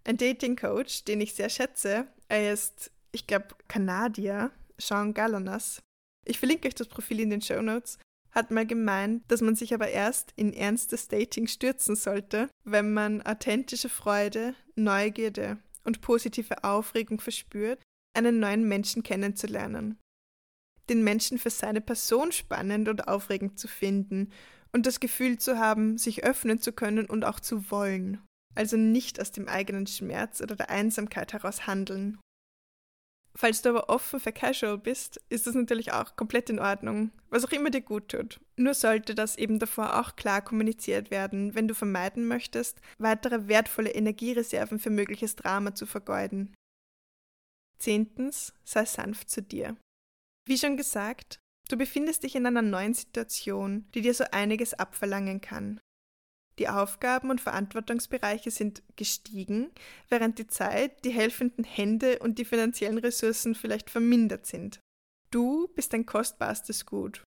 Ein 0.06 0.18
Dating 0.18 0.56
Coach, 0.56 1.04
den 1.04 1.22
ich 1.22 1.34
sehr 1.34 1.50
schätze, 1.50 2.08
er 2.30 2.54
ist, 2.54 2.92
ich 3.12 3.28
glaube, 3.28 3.48
Kanadier, 3.68 4.52
Sean 4.78 5.14
Galanas, 5.14 5.82
ich 6.26 6.40
verlinke 6.40 6.68
euch 6.68 6.76
das 6.76 6.88
Profil 6.88 7.20
in 7.20 7.30
den 7.30 7.42
Show 7.42 7.62
Notes, 7.62 7.98
hat 8.32 8.52
mal 8.52 8.66
gemeint, 8.66 9.24
dass 9.28 9.42
man 9.42 9.56
sich 9.56 9.74
aber 9.74 9.90
erst 9.90 10.34
in 10.36 10.54
ernstes 10.54 11.08
Dating 11.08 11.48
stürzen 11.48 11.96
sollte, 11.96 12.50
wenn 12.64 12.94
man 12.94 13.22
authentische 13.24 13.90
Freude, 13.90 14.56
Neugierde 14.76 15.58
und 15.84 16.02
positive 16.02 16.64
Aufregung 16.64 17.20
verspürt, 17.20 17.82
einen 18.16 18.40
neuen 18.40 18.68
Menschen 18.68 19.04
kennenzulernen. 19.04 19.98
Den 20.90 21.04
Menschen 21.04 21.38
für 21.38 21.50
seine 21.50 21.82
Person 21.82 22.32
spannend 22.32 22.90
und 22.90 23.08
aufregend 23.08 23.60
zu 23.60 23.68
finden 23.68 24.32
und 24.72 24.86
das 24.86 25.00
Gefühl 25.00 25.38
zu 25.38 25.58
haben, 25.58 25.98
sich 25.98 26.24
öffnen 26.24 26.60
zu 26.60 26.74
können 26.74 27.06
und 27.06 27.26
auch 27.26 27.40
zu 27.40 27.72
wollen. 27.72 28.22
Also 28.56 28.78
nicht 28.78 29.22
aus 29.22 29.32
dem 29.32 29.48
eigenen 29.48 29.88
Schmerz 29.88 30.42
oder 30.42 30.56
der 30.56 30.70
Einsamkeit 30.70 31.34
heraus 31.34 31.68
handeln. 31.68 32.20
Falls 33.36 33.62
du 33.62 33.70
aber 33.70 33.90
offen 33.90 34.20
für 34.20 34.32
Casual 34.32 34.78
bist, 34.78 35.22
ist 35.30 35.48
das 35.48 35.56
natürlich 35.56 35.94
auch 35.94 36.16
komplett 36.16 36.50
in 36.50 36.60
Ordnung, 36.60 37.12
was 37.30 37.46
auch 37.46 37.52
immer 37.52 37.70
dir 37.70 37.82
gut 37.82 38.10
tut. 38.10 38.40
Nur 38.58 38.74
sollte 38.74 39.16
das 39.16 39.38
eben 39.38 39.60
davor 39.60 40.00
auch 40.00 40.16
klar 40.16 40.42
kommuniziert 40.42 41.12
werden, 41.12 41.56
wenn 41.56 41.68
du 41.68 41.76
vermeiden 41.76 42.26
möchtest, 42.26 42.82
weitere 42.98 43.48
wertvolle 43.48 43.92
Energiereserven 43.92 44.80
für 44.80 44.90
mögliches 44.90 45.36
Drama 45.36 45.76
zu 45.76 45.86
vergeuden. 45.86 46.54
Zehntens, 47.78 48.54
sei 48.66 48.84
sanft 48.84 49.30
zu 49.30 49.42
dir. 49.42 49.78
Wie 50.50 50.58
schon 50.58 50.78
gesagt, 50.78 51.40
du 51.70 51.78
befindest 51.78 52.24
dich 52.24 52.36
in 52.36 52.48
einer 52.48 52.64
neuen 52.64 52.96
Situation, 52.96 53.86
die 53.94 54.02
dir 54.02 54.16
so 54.16 54.24
einiges 54.32 54.74
abverlangen 54.74 55.42
kann. 55.42 55.80
Die 56.58 56.68
Aufgaben 56.68 57.30
und 57.30 57.40
Verantwortungsbereiche 57.40 58.50
sind 58.50 58.82
gestiegen, 58.96 59.70
während 60.10 60.40
die 60.40 60.48
Zeit, 60.48 61.06
die 61.06 61.12
helfenden 61.12 61.64
Hände 61.64 62.18
und 62.18 62.40
die 62.40 62.46
finanziellen 62.46 62.98
Ressourcen 62.98 63.54
vielleicht 63.54 63.92
vermindert 63.92 64.48
sind. 64.48 64.80
Du 65.30 65.68
bist 65.76 65.94
ein 65.94 66.08
kostbarstes 66.08 66.88
Gut. 66.88 67.22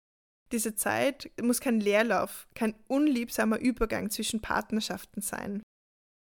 Diese 0.52 0.76
Zeit 0.76 1.28
muss 1.42 1.60
kein 1.60 1.80
Leerlauf, 1.80 2.46
kein 2.54 2.76
unliebsamer 2.86 3.58
Übergang 3.58 4.10
zwischen 4.10 4.40
Partnerschaften 4.40 5.22
sein. 5.22 5.60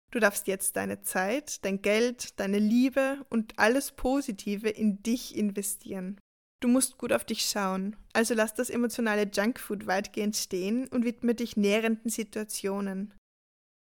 Du 0.10 0.20
darfst 0.20 0.48
jetzt 0.48 0.76
deine 0.76 1.04
Zeit, 1.04 1.64
dein 1.64 1.84
Geld, 1.84 2.40
deine 2.40 2.58
Liebe 2.58 3.24
und 3.30 3.60
alles 3.60 3.92
Positive 3.92 4.68
in 4.68 5.04
dich 5.04 5.36
investieren. 5.38 6.20
Du 6.62 6.68
musst 6.68 6.98
gut 6.98 7.14
auf 7.14 7.24
dich 7.24 7.46
schauen, 7.46 7.96
also 8.12 8.34
lass 8.34 8.54
das 8.54 8.70
emotionale 8.70 9.30
Junkfood 9.32 9.88
weitgehend 9.88 10.36
stehen 10.36 10.88
und 10.90 11.06
widme 11.06 11.34
dich 11.34 11.56
nährenden 11.56 12.12
Situationen. 12.12 13.14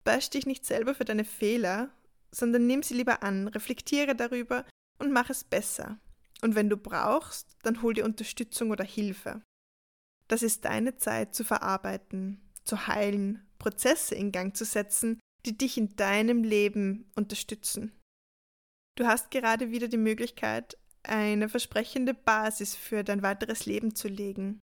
Bash 0.03 0.29
dich 0.29 0.45
nicht 0.45 0.65
selber 0.65 0.93
für 0.93 1.05
deine 1.05 1.23
Fehler, 1.23 1.89
sondern 2.31 2.67
nimm 2.67 2.83
sie 2.83 2.95
lieber 2.95 3.23
an, 3.23 3.47
reflektiere 3.47 4.13
darüber 4.13 4.65
und 4.99 5.11
mach 5.11 5.29
es 5.29 5.45
besser. 5.45 5.99
Und 6.41 6.55
wenn 6.55 6.69
du 6.69 6.75
brauchst, 6.75 7.55
dann 7.63 7.81
hol 7.81 7.93
dir 7.93 8.03
Unterstützung 8.03 8.71
oder 8.71 8.83
Hilfe. 8.83 9.41
Das 10.27 10.43
ist 10.43 10.65
deine 10.65 10.97
Zeit 10.97 11.33
zu 11.33 11.45
verarbeiten, 11.45 12.41
zu 12.65 12.87
heilen, 12.87 13.45
Prozesse 13.57 14.15
in 14.15 14.33
Gang 14.33 14.55
zu 14.55 14.65
setzen, 14.65 15.19
die 15.45 15.57
dich 15.57 15.77
in 15.77 15.95
deinem 15.95 16.43
Leben 16.43 17.09
unterstützen. 17.15 17.93
Du 18.95 19.05
hast 19.05 19.31
gerade 19.31 19.71
wieder 19.71 19.87
die 19.87 19.97
Möglichkeit, 19.97 20.77
eine 21.09 21.49
versprechende 21.49 22.13
Basis 22.13 22.75
für 22.75 23.03
dein 23.03 23.21
weiteres 23.21 23.65
Leben 23.65 23.95
zu 23.95 24.07
legen. 24.07 24.59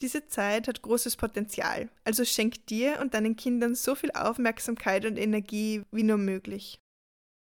Diese 0.00 0.26
Zeit 0.26 0.68
hat 0.68 0.82
großes 0.82 1.16
Potenzial, 1.16 1.88
also 2.04 2.24
schenk 2.24 2.66
dir 2.66 2.98
und 3.00 3.14
deinen 3.14 3.36
Kindern 3.36 3.74
so 3.74 3.94
viel 3.94 4.10
Aufmerksamkeit 4.10 5.04
und 5.06 5.16
Energie 5.16 5.82
wie 5.92 6.02
nur 6.02 6.18
möglich. 6.18 6.78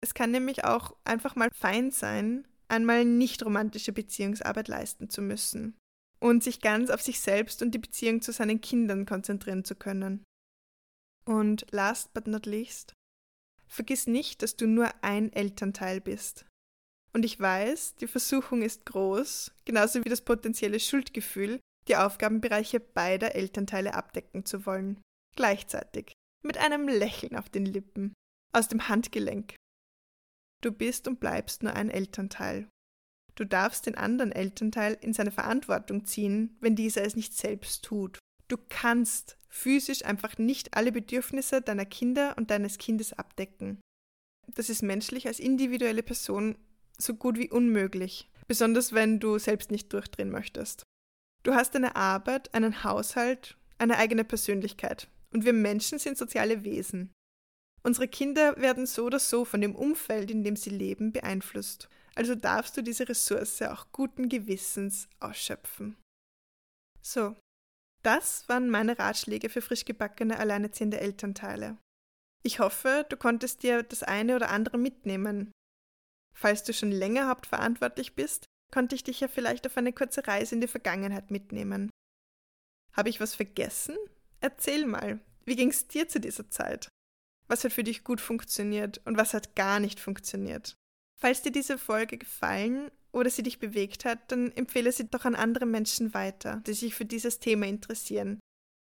Es 0.02 0.14
kann 0.14 0.30
nämlich 0.30 0.64
auch 0.64 0.94
einfach 1.04 1.35
mal 1.35 1.48
fein 1.54 1.90
sein, 1.90 2.46
einmal 2.68 3.04
nicht 3.04 3.44
romantische 3.44 3.92
Beziehungsarbeit 3.92 4.68
leisten 4.68 5.09
zu 5.09 5.22
müssen 5.22 5.76
und 6.20 6.42
sich 6.44 6.61
ganz 6.61 6.90
auf 6.90 7.00
sich 7.00 7.20
selbst 7.20 7.62
und 7.62 7.72
die 7.72 7.78
Beziehung 7.78 8.20
zu 8.20 8.33
seinen 8.33 8.61
Kindern 8.61 9.07
konzentrieren 9.07 9.64
zu 9.64 9.74
können. 9.74 10.24
Und 11.24 11.66
last 11.70 12.12
but 12.12 12.26
not 12.26 12.44
least, 12.44 12.92
vergiss 13.66 14.07
nicht, 14.07 14.42
dass 14.42 14.57
du 14.57 14.66
nur 14.66 14.90
ein 15.02 15.33
Elternteil 15.33 16.00
bist. 16.00 16.46
Und 17.14 17.24
ich 17.24 17.38
weiß, 17.38 17.94
die 17.96 18.09
Versuchung 18.09 18.62
ist 18.62 18.87
groß, 18.87 19.53
genauso 19.64 20.05
wie 20.05 20.09
das 20.09 20.20
potenzielle 20.20 20.81
Schuldgefühl, 20.81 21.61
die 21.87 21.96
Aufgabenbereiche 21.96 22.81
beider 22.81 23.35
Elternteile 23.35 23.94
abdecken 23.94 24.44
zu 24.44 24.66
wollen. 24.66 25.00
Gleichzeitig, 25.37 26.12
mit 26.42 26.59
einem 26.59 26.88
Lächeln 26.88 27.37
auf 27.37 27.48
den 27.48 27.66
Lippen, 27.66 28.14
aus 28.53 28.68
dem 28.68 28.88
Handgelenk. 28.88 29.55
Du 30.61 30.72
bist 30.72 31.07
und 31.07 31.20
bleibst 31.20 31.62
nur 31.62 31.74
ein 31.74 31.90
Elternteil. 31.90 32.68
Du 33.37 33.44
darfst 33.44 33.87
den 33.87 33.96
anderen 33.96 34.33
Elternteil 34.33 34.96
in 35.00 35.12
seine 35.12 35.31
Verantwortung 35.31 36.05
ziehen, 36.05 36.57
wenn 36.61 36.77
dieser 36.77 37.03
es 37.03 37.16
nicht 37.16 37.37
selbst 37.37 37.85
tut. 37.85 38.18
Du 38.48 38.57
kannst 38.68 39.38
physisch 39.48 40.05
einfach 40.05 40.38
nicht 40.38 40.77
alle 40.77 40.90
Bedürfnisse 40.90 41.61
deiner 41.61 41.85
Kinder 41.85 42.35
und 42.37 42.50
deines 42.50 42.79
Kindes 42.79 43.12
abdecken. 43.12 43.81
Das 44.55 44.68
ist 44.68 44.83
menschlich 44.83 45.27
als 45.27 45.38
individuelle 45.38 46.03
Person 46.03 46.57
so 46.98 47.14
gut 47.14 47.38
wie 47.38 47.50
unmöglich, 47.50 48.30
besonders 48.46 48.92
wenn 48.92 49.20
du 49.20 49.38
selbst 49.38 49.70
nicht 49.70 49.92
durchdrehen 49.92 50.30
möchtest. 50.30 50.85
Du 51.42 51.54
hast 51.54 51.76
eine 51.76 51.96
Arbeit, 51.96 52.54
einen 52.54 52.85
Haushalt, 52.85 53.57
eine 53.78 53.98
eigene 53.98 54.24
Persönlichkeit 54.24 55.09
und 55.33 55.44
wir 55.44 55.52
Menschen 55.52 55.98
sind 55.98 56.16
soziale 56.16 56.64
Wesen. 56.64 57.12
Unsere 57.83 58.09
Kinder 58.09 58.57
werden 58.57 58.87
so 58.87 59.04
oder 59.04 59.18
so 59.18 59.44
von 59.44 59.61
dem 59.61 59.74
Umfeld, 59.74 60.30
in 60.30 60.42
dem 60.42 60.57
sie 60.57 60.70
leben, 60.70 61.12
beeinflusst. 61.12 61.88
Also 62.14 62.35
darfst 62.35 62.76
du 62.76 62.83
diese 62.83 63.09
Ressource 63.09 63.61
auch 63.62 63.88
guten 63.92 64.28
Gewissens 64.28 65.09
ausschöpfen. 65.20 65.96
So, 67.02 67.37
das 68.02 68.48
waren 68.48 68.70
meine 68.70 68.98
Ratschläge 68.98 69.50
für 69.50 69.61
frisch 69.61 69.85
gebackene 69.85 70.38
alleinerziehende 70.38 71.00
Elternteile. 71.00 71.76
Ich 72.42 72.61
hoffe, 72.61 73.04
du 73.09 73.16
konntest 73.16 73.62
dir 73.62 73.83
das 73.83 74.02
eine 74.02 74.37
oder 74.37 74.50
andere 74.50 74.78
mitnehmen 74.78 75.50
Falls 76.34 76.64
du 76.64 76.72
schon 76.72 76.90
länger 76.90 77.28
hauptverantwortlich 77.28 78.14
bist, 78.14 78.46
konnte 78.72 78.94
ich 78.94 79.04
dich 79.04 79.20
ja 79.20 79.28
vielleicht 79.28 79.66
auf 79.66 79.76
eine 79.76 79.92
kurze 79.92 80.26
Reise 80.26 80.56
in 80.56 80.60
die 80.60 80.68
Vergangenheit 80.68 81.30
mitnehmen. 81.30 81.90
Habe 82.92 83.08
ich 83.08 83.20
was 83.20 83.34
vergessen? 83.34 83.96
Erzähl 84.40 84.86
mal, 84.86 85.20
wie 85.44 85.56
ging 85.56 85.70
es 85.70 85.86
dir 85.86 86.08
zu 86.08 86.20
dieser 86.20 86.50
Zeit? 86.50 86.88
Was 87.46 87.64
hat 87.64 87.72
für 87.72 87.84
dich 87.84 88.04
gut 88.04 88.20
funktioniert 88.20 89.00
und 89.04 89.16
was 89.16 89.34
hat 89.34 89.54
gar 89.54 89.80
nicht 89.80 90.00
funktioniert? 90.00 90.74
Falls 91.20 91.42
dir 91.42 91.52
diese 91.52 91.78
Folge 91.78 92.18
gefallen 92.18 92.90
oder 93.12 93.30
sie 93.30 93.42
dich 93.42 93.58
bewegt 93.58 94.04
hat, 94.04 94.32
dann 94.32 94.50
empfehle 94.52 94.90
sie 94.92 95.08
doch 95.08 95.24
an 95.24 95.34
andere 95.34 95.66
Menschen 95.66 96.14
weiter, 96.14 96.62
die 96.66 96.72
sich 96.72 96.94
für 96.94 97.04
dieses 97.04 97.38
Thema 97.38 97.66
interessieren, 97.66 98.40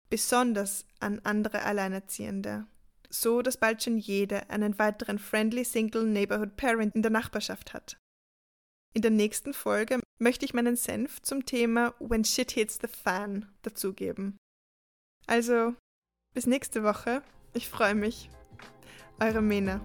besonders 0.09 0.85
an 0.99 1.19
andere 1.23 1.63
Alleinerziehende 1.63 2.67
so 3.09 3.41
dass 3.41 3.57
bald 3.57 3.83
schon 3.83 3.97
jeder 3.97 4.49
einen 4.49 4.77
weiteren 4.79 5.19
Friendly 5.19 5.63
Single 5.63 6.05
Neighborhood 6.05 6.55
Parent 6.57 6.95
in 6.95 7.01
der 7.01 7.11
Nachbarschaft 7.11 7.73
hat. 7.73 7.97
In 8.93 9.01
der 9.01 9.11
nächsten 9.11 9.53
Folge 9.53 9.99
möchte 10.17 10.45
ich 10.45 10.53
meinen 10.53 10.75
Senf 10.75 11.21
zum 11.21 11.45
Thema 11.45 11.93
When 11.99 12.25
Shit 12.25 12.51
Hits 12.51 12.79
the 12.81 12.87
Fan 12.87 13.45
dazugeben. 13.61 14.37
Also, 15.27 15.75
bis 16.33 16.47
nächste 16.47 16.83
Woche. 16.83 17.21
Ich 17.53 17.69
freue 17.69 17.95
mich. 17.95 18.29
Eure 19.19 19.41
Mena. 19.41 19.81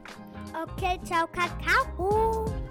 Okay, 0.55 1.01
ciao, 1.05 1.27
Kakao. 1.27 2.62